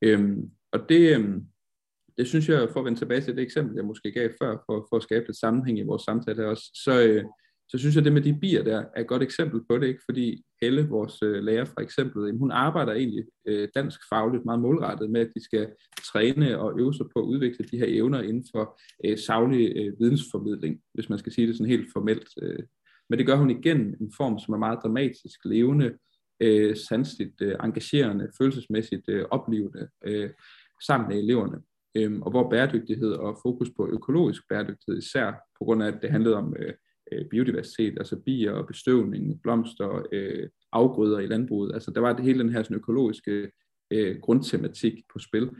[0.02, 1.46] Øhm, og det, øhm,
[2.18, 4.86] det synes jeg, for at vende tilbage til det eksempel, jeg måske gav før, for,
[4.90, 7.24] for at skabe et sammenhæng i vores samtale også, så, øh,
[7.70, 10.02] så synes jeg, det med de bier der er et godt eksempel på det, ikke?
[10.04, 15.10] fordi Helle, vores øh, lærer for eksempel, hun arbejder egentlig øh, dansk fagligt meget målrettet
[15.10, 15.68] med, at de skal
[16.12, 20.00] træne og øve sig på at udvikle de her evner inden for øh, savlig øh,
[20.00, 22.28] vidensformidling, hvis man skal sige det sådan helt formelt.
[22.42, 22.58] Øh.
[23.08, 25.94] Men det gør hun igen en form, som er meget dramatisk, levende,
[26.40, 30.30] øh, sandsligt, øh, engagerende, følelsesmæssigt øh, oplevende øh,
[30.86, 31.58] sammen med eleverne.
[31.94, 36.10] Øhm, og hvor bæredygtighed og fokus på økologisk bæredygtighed især, på grund af at det
[36.10, 36.74] handlede om øh,
[37.12, 41.74] øh, biodiversitet, altså bier og bestøvning, blomster, øh, afgrøder i landbruget.
[41.74, 43.50] Altså der var det hele den her sådan, økologiske
[43.90, 45.50] øh, grundtematik på spil.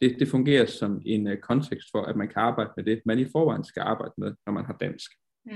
[0.00, 3.18] Det, det fungerer som en øh, kontekst for, at man kan arbejde med det, man
[3.18, 5.10] i forvejen skal arbejde med, når man har dansk.
[5.46, 5.52] Mm.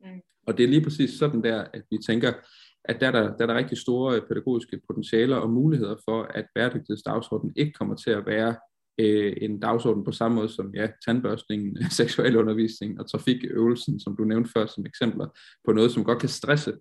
[0.00, 0.20] Mm.
[0.46, 2.32] Og det er lige præcis sådan der, at vi tænker,
[2.84, 6.46] at der er der, der, er der rigtig store pædagogiske potentialer og muligheder for, at
[6.54, 8.56] bæredygtighedsdagsordenen ikke kommer til at være
[8.98, 14.50] øh, en dagsorden på samme måde som ja, tandbørstningen, seksualundervisning og trafikøvelsen, som du nævnte
[14.56, 15.28] før som eksempler,
[15.64, 16.72] på noget, som godt kan stresse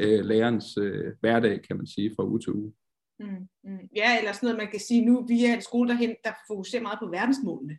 [0.00, 2.72] øh, lærerens øh, hverdag, kan man sige, fra uge til uge.
[3.20, 3.88] Mm, mm.
[3.96, 6.82] Ja, eller sådan noget, man kan sige, nu vi er en skole, derhen, der fokuserer
[6.82, 7.78] meget på verdensmålene.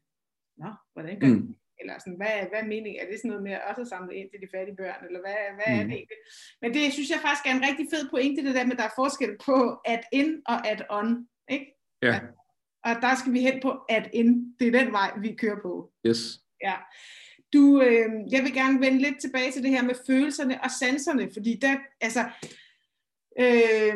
[0.58, 1.56] Nå, hvordan gør mm.
[1.82, 2.99] Eller sådan, hvad, hvad er meningen?
[3.01, 5.01] Er det sådan noget med at også samle ind til de fattige børn?
[5.08, 5.80] Eller hvad, hvad mm.
[5.80, 6.21] er det egentlig?
[6.62, 8.89] Men det synes jeg faktisk er en rigtig fed pointe, det der med, at der
[8.89, 9.58] er forskel på
[9.93, 11.08] at in og at on.
[11.56, 11.67] Ikke?
[12.08, 12.13] Ja.
[12.17, 12.23] At
[12.84, 14.56] og der skal vi hen på at in.
[14.60, 15.91] Det er den vej, vi kører på.
[16.08, 16.41] Yes.
[16.63, 16.74] Ja.
[17.54, 21.30] Du, øh, jeg vil gerne vende lidt tilbage til det her med følelserne og sanserne,
[21.34, 22.30] fordi der, altså,
[23.39, 23.96] øh,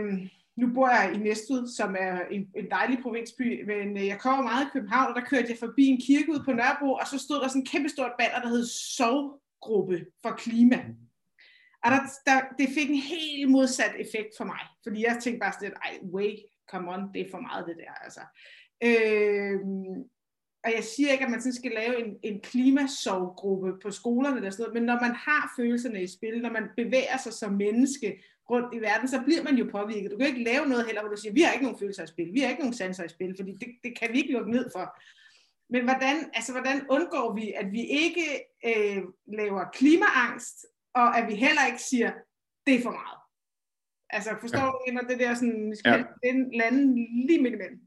[0.58, 4.44] nu bor jeg i Næstved, som er en, en dejlig provinsby, men øh, jeg kommer
[4.44, 7.18] meget i København, og der kørte jeg forbi en kirke ud på Nørrebro, og så
[7.20, 10.86] stod der sådan en kæmpe stort banner, der hed Sovgruppe for Klima.
[11.84, 15.54] Og der, der, det fik en helt modsat effekt for mig, fordi jeg tænkte bare
[15.54, 16.40] sådan lidt, ej, wait,
[16.72, 18.22] come on, det er for meget det der, altså.
[18.84, 19.60] Øh,
[20.66, 24.50] og jeg siger ikke, at man sådan skal lave en, en klimasovgruppe på skolerne eller
[24.50, 28.24] sådan noget, men når man har følelserne i spil, når man bevæger sig som menneske
[28.50, 30.12] rundt i verden, så bliver man jo påvirket.
[30.12, 32.08] Du kan ikke lave noget heller, hvor du siger, vi har ikke nogen følelser i
[32.08, 34.52] spil, vi har ikke nogen sanser i spil, fordi det, det kan vi ikke lukke
[34.52, 34.86] ned for.
[35.70, 38.28] Men hvordan, altså, hvordan undgår vi, at vi ikke
[38.66, 42.12] øh, laver klimaangst, og at vi heller ikke siger,
[42.68, 43.20] det er for meget?
[44.10, 44.92] Altså forstår ja.
[44.92, 46.32] du, når det der sådan, vi skal ja.
[46.62, 46.96] lande
[47.28, 47.80] lige midt imellem?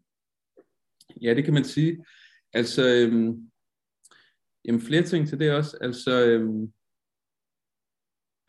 [1.22, 2.04] Ja, det kan man sige.
[2.52, 3.50] Altså, øhm,
[4.64, 5.78] jamen flere ting til det også.
[5.80, 6.72] Altså, øhm,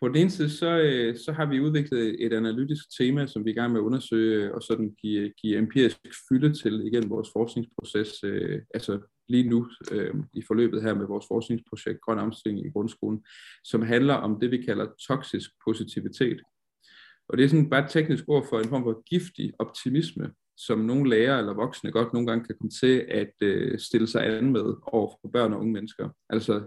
[0.02, 3.50] på den ene side, så, øh, så har vi udviklet et analytisk tema, som vi
[3.50, 5.98] er i gang med at undersøge øh, og sådan give, give empirisk
[6.30, 11.26] fylde til igennem vores forskningsproces, øh, altså lige nu øh, i forløbet her med vores
[11.28, 13.26] forskningsprojekt Grøn Omstilling i grundskolen,
[13.64, 16.42] som handler om det, vi kalder toksisk positivitet.
[17.30, 20.32] Og det er sådan bare et teknisk ord for en form for giftig optimisme,
[20.68, 24.26] som nogle lærere eller voksne godt nogle gange kan komme til at øh, stille sig
[24.26, 26.10] an med over for børn og unge mennesker.
[26.30, 26.62] Altså,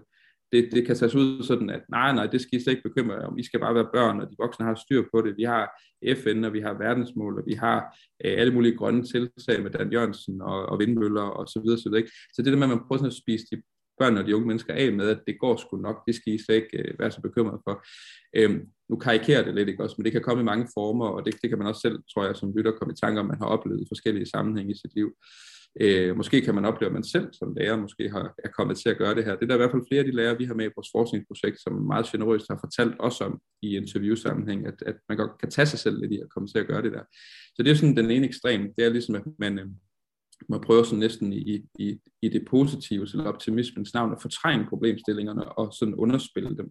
[0.53, 3.15] det, det kan tages ud sådan, at nej, nej, det skal I slet ikke bekymre
[3.15, 3.39] jer om.
[3.39, 5.37] I skal bare være børn, og de voksne har styr på det.
[5.37, 5.65] Vi har
[6.17, 7.79] FN, og vi har verdensmål, og vi har
[8.25, 11.89] øh, alle mulige grønne tiltag med Dan Jørgensen og, og vindmøller og så videre, så
[11.89, 12.01] videre.
[12.01, 12.13] Ikke?
[12.35, 13.63] Så det der med, at man prøver sådan at spise de
[13.99, 16.45] børn og de unge mennesker af med, at det går sgu nok, det skal I
[16.45, 17.85] slet ikke øh, være så bekymret for.
[18.37, 18.61] Øhm,
[18.93, 21.35] nu karikerer det lidt, ikke også, men det kan komme i mange former, og det,
[21.43, 23.47] det kan man også selv, tror jeg, som lytter komme i tanke om, man har
[23.47, 25.09] oplevet i forskellige sammenhænge i sit liv.
[25.81, 28.89] Øh, måske kan man opleve, at man selv som lærer måske har, er kommet til
[28.89, 29.35] at gøre det her.
[29.35, 30.89] Det er der i hvert fald flere af de lærere, vi har med i vores
[30.97, 35.51] forskningsprojekt, som meget generøst har fortalt os om i interviewsammenhæng, at, at man godt kan
[35.51, 37.05] tage sig selv lidt i at komme til at gøre det der.
[37.55, 38.61] Så det er sådan den ene ekstrem.
[38.77, 39.67] Det er ligesom, at man, øh,
[40.49, 45.45] man prøver sådan næsten i, i, i det positive, eller optimismens navn, at fortrænge problemstillingerne
[45.59, 46.69] og sådan underspille dem.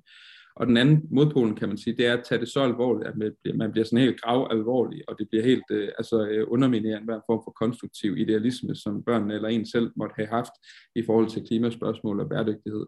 [0.61, 3.17] Og den anden modpolen, kan man sige, det er at tage det så alvorligt, at
[3.17, 6.45] man bliver, man bliver sådan helt grav alvorlig, og det bliver helt øh, altså, øh,
[6.47, 10.51] underminerende hver form for konstruktiv idealisme, som børnene eller en selv måtte have haft
[10.95, 12.85] i forhold til klimaspørgsmål og bæredygtighed.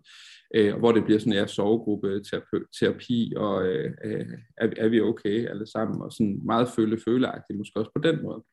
[0.56, 4.26] Øh, hvor det bliver sådan, ja, sovegruppe, terapi, terapi og øh, øh,
[4.58, 8.44] er, er vi okay alle sammen, og sådan meget føle-føleagtigt måske også på den måde.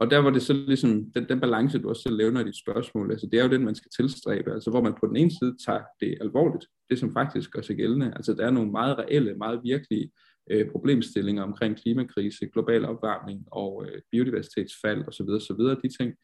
[0.00, 2.58] Og der var det så ligesom, den, den balance, du også selv levner i dit
[2.58, 5.30] spørgsmål, altså det er jo den, man skal tilstræbe, altså hvor man på den ene
[5.30, 8.98] side tager det alvorligt, det som faktisk gør sig gældende, altså der er nogle meget
[8.98, 10.10] reelle, meget virkelige
[10.50, 16.14] øh, problemstillinger omkring klimakrise, global opvarmning og øh, biodiversitetsfald osv., osv., de ting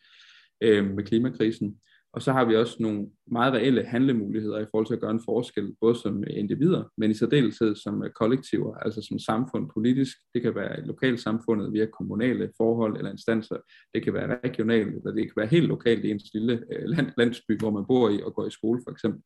[0.60, 1.76] øh, med klimakrisen.
[2.16, 5.24] Og så har vi også nogle meget reelle handlemuligheder i forhold til at gøre en
[5.24, 10.16] forskel, både som individer, men i særdeleshed som øh, kollektiver, altså som samfund politisk.
[10.34, 13.56] Det kan være lokalsamfundet via kommunale forhold eller instanser.
[13.94, 17.06] Det kan være regionalt, eller det kan være helt lokalt i ens lille øh, land,
[17.18, 19.22] landsby, hvor man bor i og går i skole for eksempel.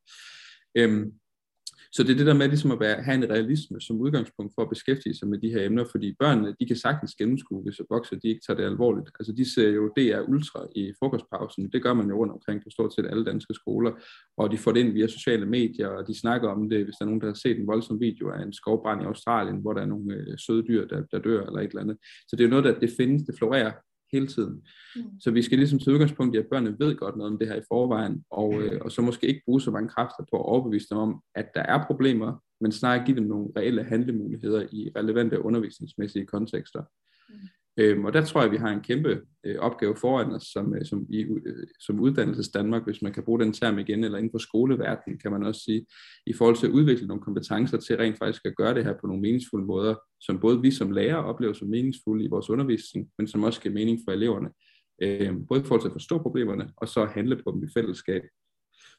[0.78, 1.12] Øhm,
[1.92, 4.62] så det er det der med ligesom at være, have en realisme som udgangspunkt for
[4.62, 8.16] at beskæftige sig med de her emner, fordi børnene, de kan sagtens gennemskue, hvis bokser,
[8.16, 9.10] de ikke tager det alvorligt.
[9.20, 12.70] Altså de ser jo DR Ultra i frokostpausen, det gør man jo rundt omkring på
[12.70, 13.92] stort set alle danske skoler,
[14.36, 17.04] og de får det ind via sociale medier, og de snakker om det, hvis der
[17.04, 19.82] er nogen, der har set en voldsom video af en skovbrand i Australien, hvor der
[19.82, 21.96] er nogle øh, søde dyr, der, der dør eller et eller andet.
[22.28, 23.72] Så det er jo noget, der det findes, det florerer
[24.12, 24.62] hele tiden.
[24.96, 25.20] Mm.
[25.20, 27.56] Så vi skal ligesom til udgangspunkt i, at børnene ved godt noget om det her
[27.56, 30.86] i forvejen, og, øh, og så måske ikke bruge så mange kræfter på at overbevise
[30.90, 35.44] dem om, at der er problemer, men snarere give dem nogle reelle handlemuligheder i relevante
[35.44, 36.82] undervisningsmæssige kontekster.
[37.28, 37.34] Mm.
[37.76, 40.84] Øhm, og der tror jeg, vi har en kæmpe øh, opgave foran os som, øh,
[40.84, 44.32] som, i, øh, som uddannelses Danmark, hvis man kan bruge den term igen, eller inden
[44.32, 45.86] for skoleverdenen, kan man også sige,
[46.26, 49.06] i forhold til at udvikle nogle kompetencer til rent faktisk at gøre det her på
[49.06, 53.26] nogle meningsfulde måder, som både vi som lærere oplever som meningsfulde i vores undervisning, men
[53.28, 54.48] som også giver mening for eleverne.
[55.02, 58.22] Øh, både i forhold til at forstå problemerne, og så handle på dem i fællesskab.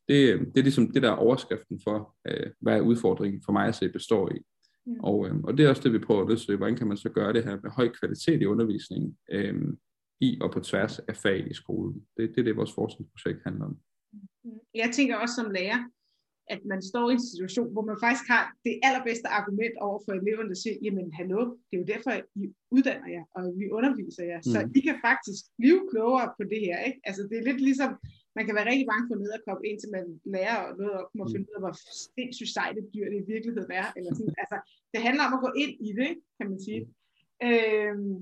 [0.07, 3.67] Det, øhm, det er ligesom det, der er overskriften for, øh, hvad udfordringen for mig
[3.67, 4.39] at se består i.
[4.91, 4.99] Mm.
[5.09, 6.55] Og, øh, og det er også det, vi prøver at løse.
[6.55, 9.55] Hvordan kan man så gøre det her med høj kvalitet i undervisningen øh,
[10.19, 11.95] i og på tværs af fag i skolen?
[12.17, 13.77] Det, det er det, vores forskningsprojekt handler om.
[14.43, 14.59] Mm.
[14.75, 15.79] Jeg tænker også som lærer,
[16.53, 20.11] at man står i en situation, hvor man faktisk har det allerbedste argument over for
[20.19, 22.43] eleverne, der siger, jamen hallo, det er jo derfor, I
[22.75, 24.71] uddanner jer, og vi underviser jer, så mm.
[24.77, 26.77] I kan faktisk blive klogere på det her.
[26.87, 26.99] Ikke?
[27.07, 27.91] Altså det er lidt ligesom,
[28.35, 31.57] man kan være rigtig bange for nederkop, indtil man lærer noget op, og finde ud
[31.57, 31.75] af, hvor
[32.15, 33.87] sindssygt sejt et dyr det i virkeligheden er.
[33.97, 34.35] Eller sådan.
[34.43, 34.57] Altså,
[34.93, 36.81] det handler om at gå ind i det, kan man sige.
[37.47, 38.15] Øhm,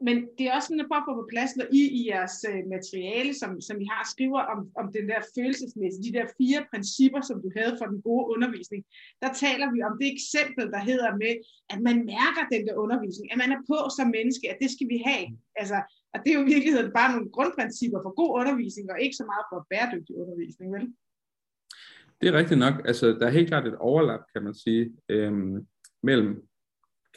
[0.00, 2.62] men det er også sådan, at at få på plads, når I i jeres øh,
[2.74, 7.20] materiale, som, som I har, skriver om, om den der følelsesmæssige, de der fire principper,
[7.28, 8.82] som du havde for den gode undervisning,
[9.22, 11.34] der taler vi om det eksempel, der hedder med,
[11.72, 14.88] at man mærker den der undervisning, at man er på som menneske, at det skal
[14.92, 15.26] vi have.
[15.60, 15.78] Altså,
[16.16, 19.24] og det er jo i virkeligheden bare nogle grundprincipper for god undervisning, og ikke så
[19.32, 20.86] meget for bæredygtig undervisning, vel?
[22.20, 22.74] Det er rigtigt nok.
[22.84, 25.66] Altså, der er helt klart et overlap, kan man sige, øhm,
[26.02, 26.30] mellem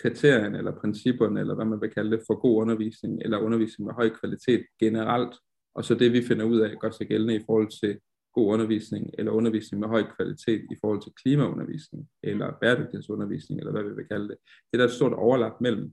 [0.01, 3.93] kriterierne eller principperne, eller hvad man vil kalde det, for god undervisning, eller undervisning med
[3.93, 5.35] høj kvalitet generelt,
[5.75, 7.99] og så det, vi finder ud af, gør sig gældende i forhold til
[8.33, 13.83] god undervisning, eller undervisning med høj kvalitet i forhold til klimaundervisning, eller bæredygtighedsundervisning, eller hvad
[13.83, 14.37] vi vil kalde det.
[14.47, 15.91] Det er der et stort overlap mellem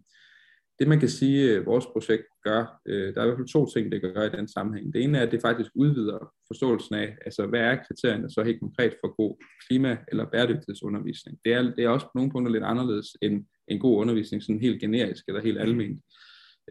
[0.78, 3.66] det man kan sige, øh, vores projekt gør, øh, der er i hvert fald to
[3.66, 4.94] ting, det gør i den sammenhæng.
[4.94, 8.60] Det ene er, at det faktisk udvider forståelsen af, altså hvad er kriterierne så helt
[8.60, 9.36] konkret for god
[9.66, 11.38] klima- eller bæredygtighedsundervisning.
[11.44, 14.60] Det er, det er også på nogle punkter lidt anderledes end en god undervisning, sådan
[14.60, 16.04] helt generisk eller helt almindeligt.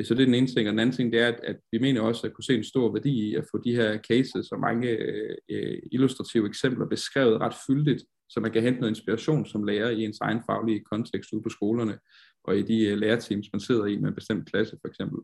[0.03, 0.67] Så det er den ene ting.
[0.67, 2.63] Og den anden ting, det er, at, at vi mener også at kunne se en
[2.63, 7.41] stor værdi i at få de her cases og mange øh, øh illustrative eksempler beskrevet
[7.41, 11.33] ret fyldigt, så man kan hente noget inspiration som lærer i ens egen faglige kontekst
[11.33, 11.99] ude på skolerne,
[12.43, 15.19] og i de øh, lærerteams, man sidder i med en bestemt klasse for eksempel.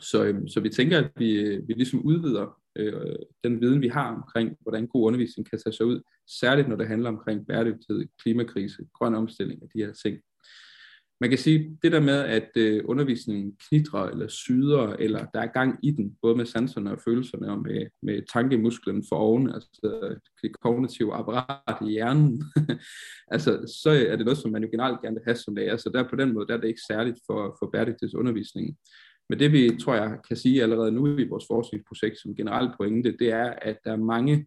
[0.00, 3.88] Så, øhm, så vi tænker, at vi, øh, vi ligesom udvider øh, den viden, vi
[3.88, 6.00] har omkring, hvordan god undervisning kan tage sig ud,
[6.40, 10.18] særligt når det handler omkring bæredygtighed, klimakrise, grøn omstilling og de her ting
[11.20, 15.46] man kan sige, det der med, at øh, undervisningen knitrer eller syder, eller der er
[15.46, 19.70] gang i den, både med sanserne og følelserne, og med, med tankemusklen for oven, altså
[20.42, 22.42] det kognitive apparat i hjernen,
[23.34, 25.90] altså så er det noget, som man jo generelt gerne vil have som lærer, så
[25.94, 28.76] der på den måde, der er det ikke særligt for, for bæredygtighedsundervisningen.
[29.28, 33.16] Men det vi, tror jeg, kan sige allerede nu i vores forskningsprojekt som generelt pointe,
[33.18, 34.46] det er, at der er mange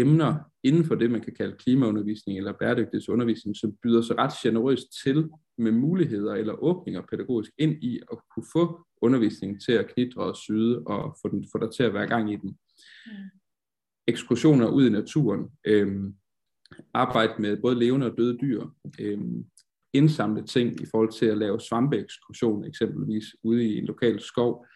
[0.00, 4.86] emner inden for det, man kan kalde klimaundervisning eller bæredygtighedsundervisning, som byder sig ret generøst
[5.04, 10.22] til med muligheder eller åbninger pædagogisk ind i at kunne få undervisningen til at knitre
[10.22, 12.58] og syde og få, den, få dig til at være gang i den.
[13.06, 13.12] Mm.
[14.06, 16.14] Ekskursioner ud i naturen, øhm,
[16.94, 18.64] arbejde med både levende og døde dyr,
[19.00, 19.44] øhm,
[19.92, 24.66] indsamle ting i forhold til at lave svampeekskursion eksempelvis ude i en lokal skov.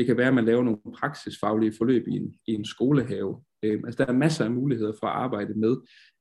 [0.00, 3.42] Det kan være, at man laver nogle praksisfaglige forløb i en, i en skolehave.
[3.62, 5.76] Øh, altså der er masser af muligheder for at arbejde med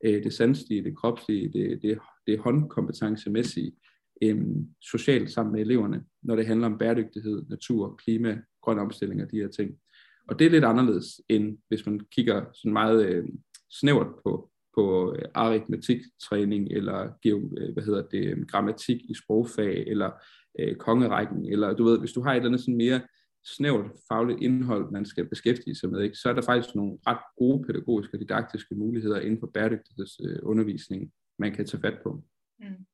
[0.06, 3.72] øh, det sandslige, det kropslige, det, det, det håndkompetencemæssige,
[4.24, 4.38] øh,
[4.82, 9.38] socialt sammen med eleverne, når det handler om bæredygtighed, natur, klima, grøn omstilling og de
[9.38, 9.72] her ting.
[10.28, 13.28] Og det er lidt anderledes, end hvis man kigger sådan meget øh,
[13.70, 20.12] snævert på på øh, aritmetiktræning, eller geo, øh, hvad hedder det, grammatik i sprogfag, eller
[20.60, 23.02] øh, kongerækken, eller du ved, hvis du har et eller andet sådan mere
[23.44, 27.24] snævert fagligt indhold, man skal beskæftige sig med, ikke, så er der faktisk nogle ret
[27.38, 32.24] gode pædagogiske og didaktiske muligheder inden for bæredygtighedsundervisning, øh, man kan tage fat på.
[32.60, 32.86] Mm.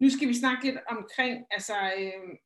[0.00, 2.36] Nu skal vi snakke lidt omkring, altså, øh,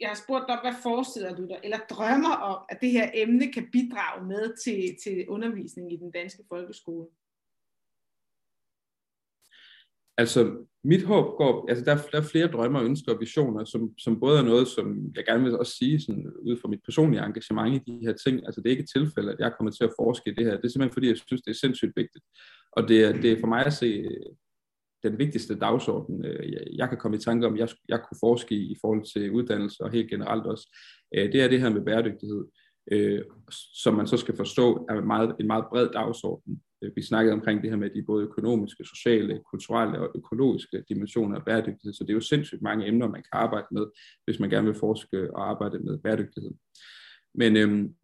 [0.00, 3.52] jeg har spurgt dig, hvad forestiller du dig, eller drømmer om, at det her emne
[3.52, 7.06] kan bidrage med til, til undervisning i den danske folkeskole?
[10.16, 13.98] Altså, mit håb går, altså der, der er flere drømme og ønsker og visioner, som,
[13.98, 17.24] som både er noget, som jeg gerne vil også sige, sådan, ud fra mit personlige
[17.24, 18.46] engagement i de her ting.
[18.46, 20.56] Altså, det er ikke et tilfælde, at jeg kommer til at forske i det her.
[20.56, 22.24] Det er simpelthen, fordi jeg synes, det er sindssygt vigtigt.
[22.72, 24.32] Og det er, det er for mig at se øh,
[25.02, 28.54] den vigtigste dagsorden, øh, jeg, jeg kan komme i tanke om, jeg, jeg kunne forske
[28.54, 30.76] i, i forhold til uddannelse og helt generelt også.
[31.14, 32.44] Øh, det er det her med bæredygtighed,
[33.74, 37.62] som man så skal forstå er meget, en meget bred dagsorden Øh, vi snakkede omkring
[37.62, 42.10] det her med de både økonomiske, sociale, kulturelle og økologiske dimensioner af bæredygtighed, så det
[42.10, 43.86] er jo sindssygt mange emner, man kan arbejde med,
[44.24, 46.50] hvis man gerne vil forske og arbejde med bæredygtighed.
[47.34, 47.94] Men, øhm,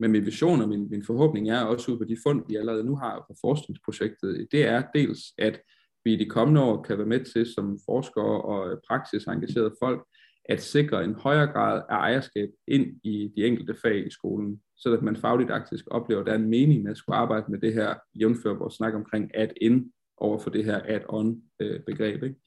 [0.00, 2.84] men min vision og min, min forhåbning er også ud på de fund, vi allerede
[2.84, 5.60] nu har på forskningsprojektet, det er dels, at
[6.04, 10.06] vi i de kommende år kan være med til som forskere og praksisengagerede folk,
[10.48, 14.92] at sikre en højere grad af ejerskab ind i de enkelte fag i skolen så
[14.92, 17.74] at man fagdidaktisk oplever, at der er en mening med at skulle arbejde med det
[17.74, 22.22] her, jævnfør vores snak omkring add-in over for det her add-on-begreb.
[22.22, 22.40] Øh, ikke?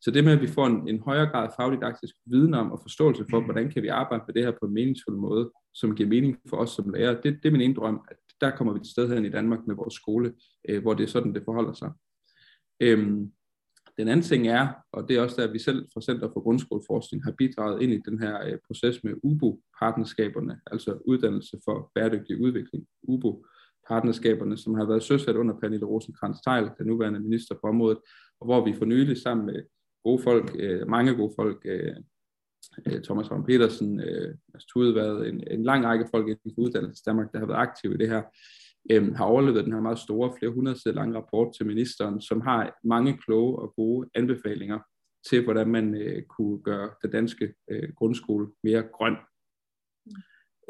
[0.00, 2.80] Så det med, at vi får en, en højere grad af fagdidaktisk viden om og
[2.82, 6.08] forståelse for, hvordan kan vi arbejde med det her på en meningsfuld måde, som giver
[6.08, 8.80] mening for os som lærere, det, det er min ene drøm, at der kommer vi
[8.80, 10.34] til sted her i Danmark med vores skole,
[10.68, 11.92] øh, hvor det er sådan, det forholder sig.
[12.80, 13.32] Øhm,
[14.00, 16.40] den anden ting er, og det er også der, at vi selv fra Center for
[16.40, 22.40] Grundskoleforskning har bidraget ind i den her øh, proces med UBO-partnerskaberne, altså uddannelse for bæredygtig
[22.40, 27.98] udvikling, UBO-partnerskaberne, som har været søsat under Pernille rosenkrantz teil den nuværende minister på området,
[28.40, 29.62] og hvor vi for nylig sammen med
[30.04, 31.96] gode folk, øh, mange gode folk, øh,
[32.86, 37.02] øh Thomas Ravn Petersen, øh, Mads Tudvad, en, en lang række folk inden for uddannelse
[37.06, 38.22] Danmark, der har været aktive i det her,
[38.90, 42.40] øh, har overlevet den her meget store, flere hundrede sider lange rapport til ministeren, som
[42.40, 44.78] har mange kloge og gode anbefalinger
[45.28, 49.16] til, hvordan man øh, kunne gøre den danske øh, grundskole mere grøn.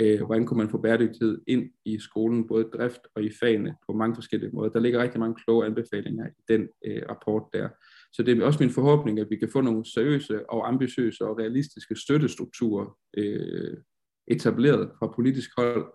[0.01, 3.93] Øh, hvordan kunne man få bæredygtighed ind i skolen, både drift og i fagene på
[3.93, 4.71] mange forskellige måder.
[4.71, 7.69] Der ligger rigtig mange kloge anbefalinger i den øh, rapport der.
[8.13, 11.39] Så det er også min forhåbning, at vi kan få nogle seriøse og ambitiøse og
[11.39, 13.77] realistiske støttestrukturer øh,
[14.29, 15.87] etableret fra politisk hold,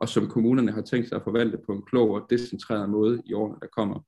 [0.00, 3.32] og som kommunerne har tænkt sig at forvalte på en klog og decentreret måde i
[3.32, 4.00] årene, der kommer.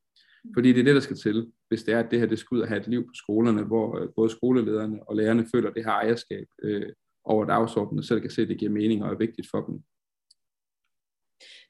[0.55, 2.55] Fordi det er det, der skal til, hvis det er, at det her det skal
[2.55, 5.85] ud og have et liv på skolerne, hvor øh, både skolelederne og lærerne føler det
[5.85, 6.92] her ejerskab øh,
[7.24, 9.83] over dagsordenen, og selv kan se, at det giver mening og er vigtigt for dem.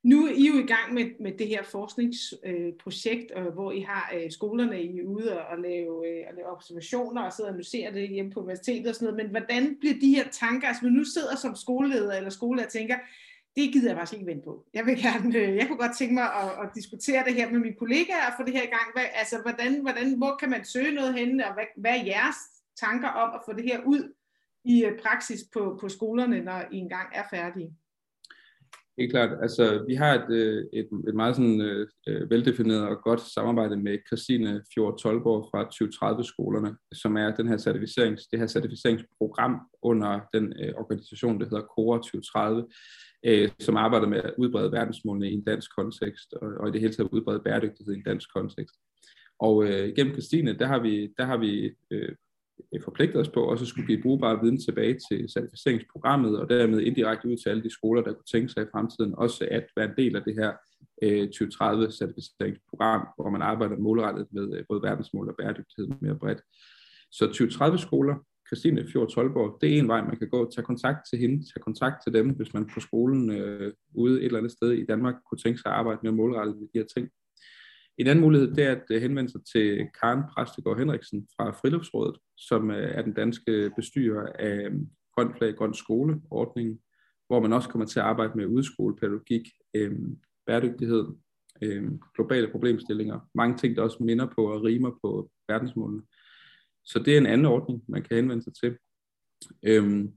[0.04, 4.12] Nu er I jo i gang med, med det her forskningsprojekt, øh, hvor I har
[4.16, 7.54] øh, skolerne I er ude og, og, lave, øh, og lave observationer og sidder og
[7.54, 9.24] analyserer det hjemme på universitetet og sådan noget.
[9.24, 12.72] Men hvordan bliver de her tanker, altså når nu sidder som skoleleder eller skolelærer og
[12.72, 12.96] tænker,
[13.56, 14.66] det gider jeg faktisk ikke vente på.
[14.74, 17.60] Jeg vil gerne, øh, jeg kunne godt tænke mig at, at diskutere det her med
[17.60, 18.86] mine kollegaer og få det her i gang.
[18.94, 22.40] Hvad, altså, hvordan, hvordan, hvor kan man søge noget henne, og hvad, hvad er jeres
[22.80, 24.12] tanker om at få det her ud
[24.64, 27.76] i øh, praksis på, på skolerne, når I engang er færdige?
[28.98, 29.30] Helt klart.
[29.42, 31.60] Altså, vi har et, øh, et, et meget sådan,
[32.06, 37.58] øh, veldefineret og godt samarbejde med Christine Fjord Tolborg fra 2030-skolerne, som er den her
[37.58, 42.66] certificerings, det her certificeringsprogram under den øh, organisation, der hedder CORE 2030,
[43.24, 46.80] øh, som arbejder med at udbrede verdensmålene i en dansk kontekst, og, og i det
[46.80, 48.74] hele taget udbrede bæredygtighed i en dansk kontekst.
[49.38, 52.08] Og øh, gennem Christine, der har vi, der har vi øh,
[52.84, 57.28] forpligtet os på også at skulle give brugbar viden tilbage til certificeringsprogrammet, og dermed indirekte
[57.28, 59.96] ud til alle de skoler, der kunne tænke sig i fremtiden også at være en
[59.96, 60.52] del af det her
[61.02, 66.42] øh, 2030-certificeringsprogram, hvor man arbejder målrettet med øh, både verdensmål og bæredygtighed mere bredt.
[67.10, 68.14] Så 2030 skoler
[68.52, 70.50] Christine Fjord Tolborg, det er en vej, man kan gå.
[70.50, 74.24] Tag kontakt til hende, tag kontakt til dem, hvis man på skolen øh, ude et
[74.24, 76.86] eller andet sted i Danmark kunne tænke sig at arbejde mere målrettet med de her
[76.94, 77.08] ting.
[77.98, 82.16] En anden mulighed det er at øh, henvende sig til Karen Præstegård Henriksen fra Friluftsrådet,
[82.36, 84.72] som øh, er den danske bestyrer af øh,
[85.14, 86.78] Grøn Flag, Grøn Skole-ordningen,
[87.26, 89.42] hvor man også kommer til at arbejde med udskolepædagogik,
[89.74, 89.92] øh,
[90.46, 91.04] bæredygtighed,
[91.62, 96.02] øh, globale problemstillinger, mange ting, der også minder på og rimer på verdensmålene.
[96.84, 98.78] Så det er en anden ordning, man kan henvende sig til.
[99.62, 100.12] Øhm,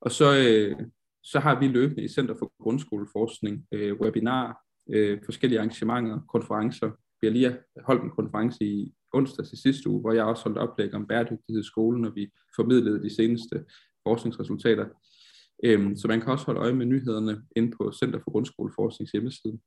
[0.00, 0.86] og så, øh,
[1.22, 6.90] så har vi løbende i Center for Grundskoleforskning øh, webinar, øh, forskellige arrangementer, konferencer.
[7.20, 10.58] Vi har lige holdt en konference i onsdag til sidste uge, hvor jeg også holdt
[10.58, 13.64] oplæg om bæredygtighed i skolen, og vi formidlede de seneste
[14.06, 14.86] forskningsresultater.
[15.64, 19.58] Øhm, så man kan også holde øje med nyhederne inde på Center for Grundskoleforsknings hjemmeside.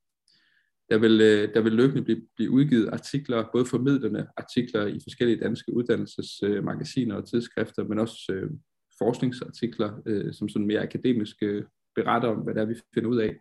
[0.92, 5.40] Der vil, øh, der vil løbende blive, blive udgivet artikler, både formidlende artikler i forskellige
[5.40, 8.50] danske uddannelsesmagasiner og tidsskrifter, men også øh,
[8.98, 11.66] forskningsartikler, øh, som sådan mere akademiske
[11.96, 13.36] beretter om, hvad der vi finder ud af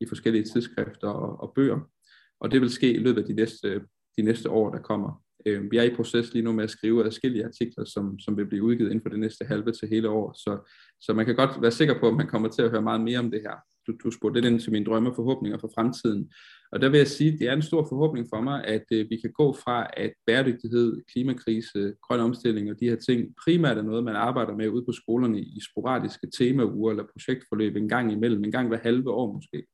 [0.00, 1.90] i forskellige tidsskrifter og, og bøger.
[2.40, 3.80] Og det vil ske i løbet af de næste,
[4.16, 5.22] de næste år, der kommer.
[5.46, 8.46] Øh, vi er i proces lige nu med at skrive adskillige artikler, som, som vil
[8.46, 10.32] blive udgivet inden for det næste halve til hele år.
[10.32, 13.00] Så, så man kan godt være sikker på, at man kommer til at høre meget
[13.00, 13.56] mere om det her.
[13.86, 16.32] Du, du spurgte lidt ind til mine drømme og forhåbninger for fremtiden.
[16.72, 19.10] Og der vil jeg sige, at det er en stor forhåbning for mig, at øh,
[19.10, 23.82] vi kan gå fra, at bæredygtighed, klimakrise, grøn omstilling og de her ting primært er
[23.82, 28.44] noget, man arbejder med ude på skolerne i sporadiske temauger eller projektforløb en gang imellem,
[28.44, 29.66] en gang hver halve år måske,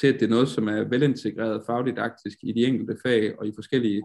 [0.00, 3.52] til at det er noget, som er velintegreret fagdidaktisk i de enkelte fag og i
[3.54, 4.02] forskellige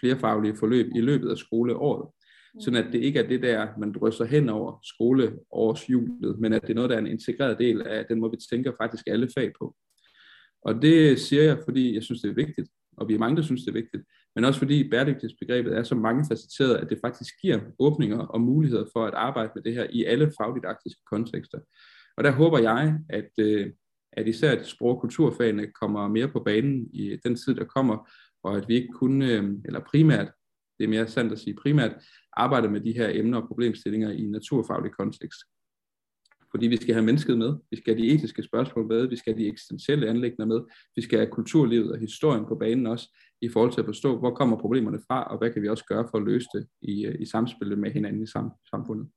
[0.00, 2.08] flerfaglige forløb i løbet af skoleåret.
[2.54, 2.60] Mm.
[2.60, 6.70] Sådan at det ikke er det der, man drysser hen over skoleårshjulet, men at det
[6.70, 9.52] er noget, der er en integreret del af den måde, vi tænker faktisk alle fag
[9.58, 9.76] på.
[10.62, 13.42] Og det siger jeg, fordi jeg synes, det er vigtigt, og vi er mange, der
[13.42, 14.02] synes, det er vigtigt,
[14.34, 19.06] men også fordi bæredygtighedsbegrebet er så mangefacetteret, at det faktisk giver åbninger og muligheder for
[19.06, 21.58] at arbejde med det her i alle fagdidaktiske kontekster.
[22.16, 23.72] Og der håber jeg, at, øh,
[24.12, 28.10] at især at sprog- og kulturfagene kommer mere på banen i den tid, der kommer,
[28.42, 30.32] og at vi ikke kun, øh, eller primært,
[30.78, 31.92] det er mere sandt at sige primært,
[32.32, 35.40] arbejder med de her emner og problemstillinger i en naturfaglig kontekst.
[36.50, 39.34] Fordi vi skal have mennesket med, vi skal have de etiske spørgsmål med, vi skal
[39.34, 40.60] have de eksistentielle anlægner med,
[40.96, 44.34] vi skal have kulturlivet og historien på banen også, i forhold til at forstå, hvor
[44.34, 47.20] kommer problemerne fra, og hvad kan vi også gøre for at løse det i, øh,
[47.20, 49.08] i samspil med hinanden i sam, samfundet.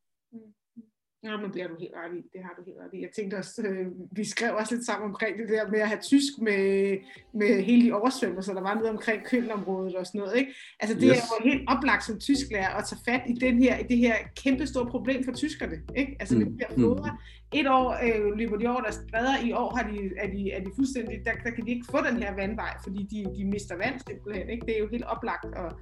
[1.24, 2.22] Ja, men det har du helt ret i.
[2.34, 3.02] Det har du helt ret i.
[3.02, 6.02] Jeg tænkte også, øh, vi skrev også lidt sammen omkring det der med at have
[6.02, 6.98] tysk med,
[7.34, 10.36] med hele de oversvømmelser, der var nede omkring Kølnområdet og sådan noget.
[10.38, 10.54] Ikke?
[10.80, 11.18] Altså det yes.
[11.18, 14.16] er jo helt oplagt som tysklærer at tage fat i, den her, i det her
[14.36, 15.78] kæmpe store problem for tyskerne.
[15.96, 16.16] Ikke?
[16.20, 16.40] Altså mm.
[16.42, 17.22] med de her floder.
[17.54, 20.64] Et år øh, løber de over deres bredder, i år har de, er, de, er
[20.64, 23.76] de fuldstændig, der, der kan de ikke få den her vandvej, fordi de, de mister
[23.76, 24.50] vand simpelthen.
[24.50, 24.66] Ikke?
[24.66, 25.74] Det er jo helt oplagt at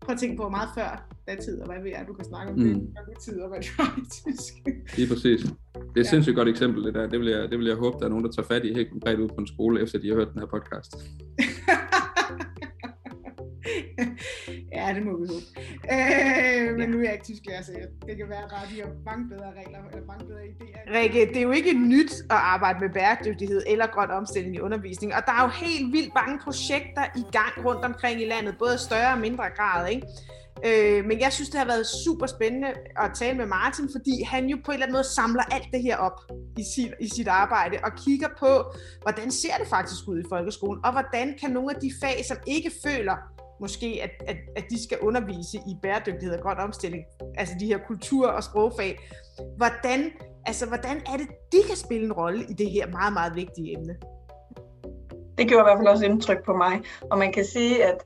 [0.00, 2.58] prøv at tænke på meget før datid, og hvad ved jeg, du kan snakke om
[2.58, 2.64] mm.
[3.08, 4.54] det, tid og hvad det var i tysk.
[4.96, 5.40] Lige præcis.
[5.42, 6.10] Det er et ja.
[6.10, 7.06] sindssygt godt eksempel, det der.
[7.06, 8.90] Det vil, jeg, det vil jeg håbe, der er nogen, der tager fat i helt
[8.90, 10.96] konkret ud på en skole, efter de har hørt den her podcast.
[14.76, 15.46] ja, det må vi håbe.
[15.94, 17.72] Øh, men nu er jeg ikke tysklærer, så
[18.06, 20.98] det kan være ret, de har mange bedre regler eller mange bedre idéer.
[20.98, 25.14] Rikke, det er jo ikke nyt at arbejde med bæredygtighed eller grøn omstilling i undervisning,
[25.14, 28.78] og der er jo helt vildt mange projekter i gang rundt omkring i landet, både
[28.78, 30.06] større og mindre grad, ikke?
[30.66, 34.46] Øh, men jeg synes, det har været super spændende at tale med Martin, fordi han
[34.46, 36.20] jo på en eller anden måde samler alt det her op
[36.58, 38.52] i sit, i sit arbejde og kigger på,
[39.02, 42.36] hvordan ser det faktisk ud i folkeskolen, og hvordan kan nogle af de fag, som
[42.46, 43.16] ikke føler,
[43.60, 47.04] måske, at, at, at de skal undervise i bæredygtighed og grøn omstilling,
[47.36, 48.98] altså de her kultur- og sprogfag,
[49.56, 50.10] hvordan,
[50.46, 53.72] altså, hvordan er det, de kan spille en rolle i det her meget, meget vigtige
[53.78, 53.96] emne?
[55.38, 56.80] Det gjorde i hvert fald også indtryk på mig,
[57.10, 58.04] og man kan sige, at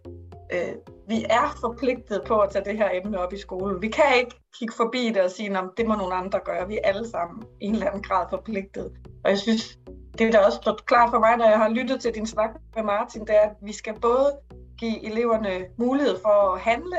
[0.52, 0.74] øh,
[1.08, 3.82] vi er forpligtet på at tage det her emne op i skolen.
[3.82, 6.68] Vi kan ikke kigge forbi det og sige, at det må nogle andre gøre.
[6.68, 8.92] Vi er alle sammen i en eller anden grad forpligtet.
[9.24, 9.78] Og jeg synes,
[10.18, 12.82] det der også stået klart for mig, når jeg har lyttet til din snak med
[12.82, 14.32] Martin, det er, at vi skal både
[14.78, 16.96] give eleverne mulighed for at handle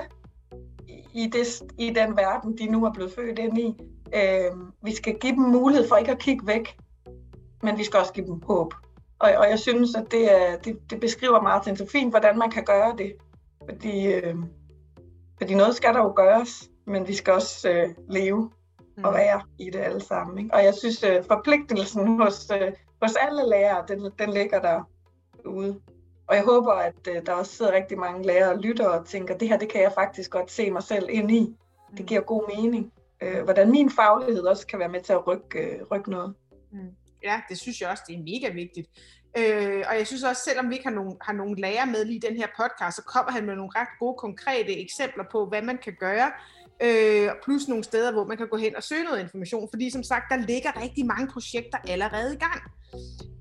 [1.13, 3.75] i, det, i den verden, de nu er blevet født ind i.
[4.15, 4.51] Øh,
[4.83, 6.77] vi skal give dem mulighed for ikke at kigge væk,
[7.63, 8.73] men vi skal også give dem håb.
[9.19, 12.51] Og, og jeg synes, at det, er, det, det beskriver Martin så fint, hvordan man
[12.51, 13.13] kan gøre det.
[13.69, 14.35] Fordi, øh,
[15.37, 18.51] fordi noget skal der jo gøres, men vi skal også øh, leve
[18.97, 19.17] og mm.
[19.17, 20.37] være i det alle sammen.
[20.37, 20.53] Ikke?
[20.53, 24.89] Og jeg synes, øh, forpligtelsen hos, øh, hos alle lærere, den, den ligger der
[25.45, 25.79] ude.
[26.27, 29.37] Og jeg håber, at øh, der også sidder rigtig mange lærere og lytter og tænker,
[29.37, 31.55] det her det kan jeg faktisk godt se mig selv ind i.
[31.91, 32.05] Det mm.
[32.05, 32.93] giver god mening.
[33.21, 36.33] Øh, hvordan min faglighed også kan være med til at rykke, øh, rykke noget.
[36.71, 36.79] Mm.
[37.23, 38.87] Ja, det synes jeg også, det er mega vigtigt.
[39.37, 42.15] Øh, og jeg synes også, selvom vi ikke har nogen, har nogen lærer med lige
[42.15, 45.61] i den her podcast, så kommer han med nogle ret gode, konkrete eksempler på, hvad
[45.61, 46.31] man kan gøre,
[46.83, 50.03] øh, plus nogle steder, hvor man kan gå hen og søge noget information, fordi som
[50.03, 52.61] sagt, der ligger rigtig mange projekter allerede i gang.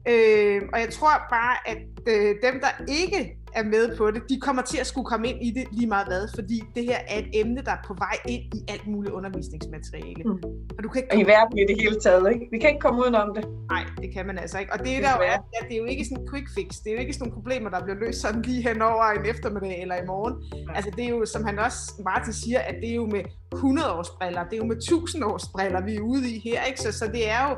[0.09, 4.41] Øh, og jeg tror bare, at øh, dem, der ikke er med på det, de
[4.41, 7.19] kommer til at skulle komme ind i det lige meget hvad, fordi det her er
[7.19, 10.25] et emne, der er på vej ind i alt muligt undervisningsmateriale.
[10.25, 10.31] Mm.
[10.77, 11.25] Og, du kan ikke komme...
[11.25, 12.49] I verden i det hele taget, ikke?
[12.51, 13.45] Vi kan ikke komme udenom det.
[13.71, 14.73] Nej, det kan man altså ikke.
[14.73, 16.69] Og det, er der jo er, ja, det er jo ikke sådan en quick fix.
[16.83, 19.27] Det er jo ikke sådan nogle problemer, der bliver løst sådan lige hen over en
[19.33, 20.35] eftermiddag eller i morgen.
[20.55, 20.73] Ja.
[20.77, 23.23] Altså det er jo, som han også Martin siger, at det er jo med
[23.55, 26.65] 100 års briller, det er jo med 1000 års briller, vi er ude i her,
[26.65, 26.81] ikke?
[26.81, 27.55] Så, så det er jo,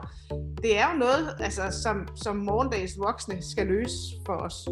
[0.63, 4.69] det er jo noget, altså, som, som morgendagens voksne skal løse for os.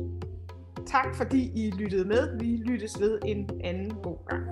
[0.86, 2.38] Tak fordi I lyttede med.
[2.38, 4.42] Vi lyttes ved en anden god gang.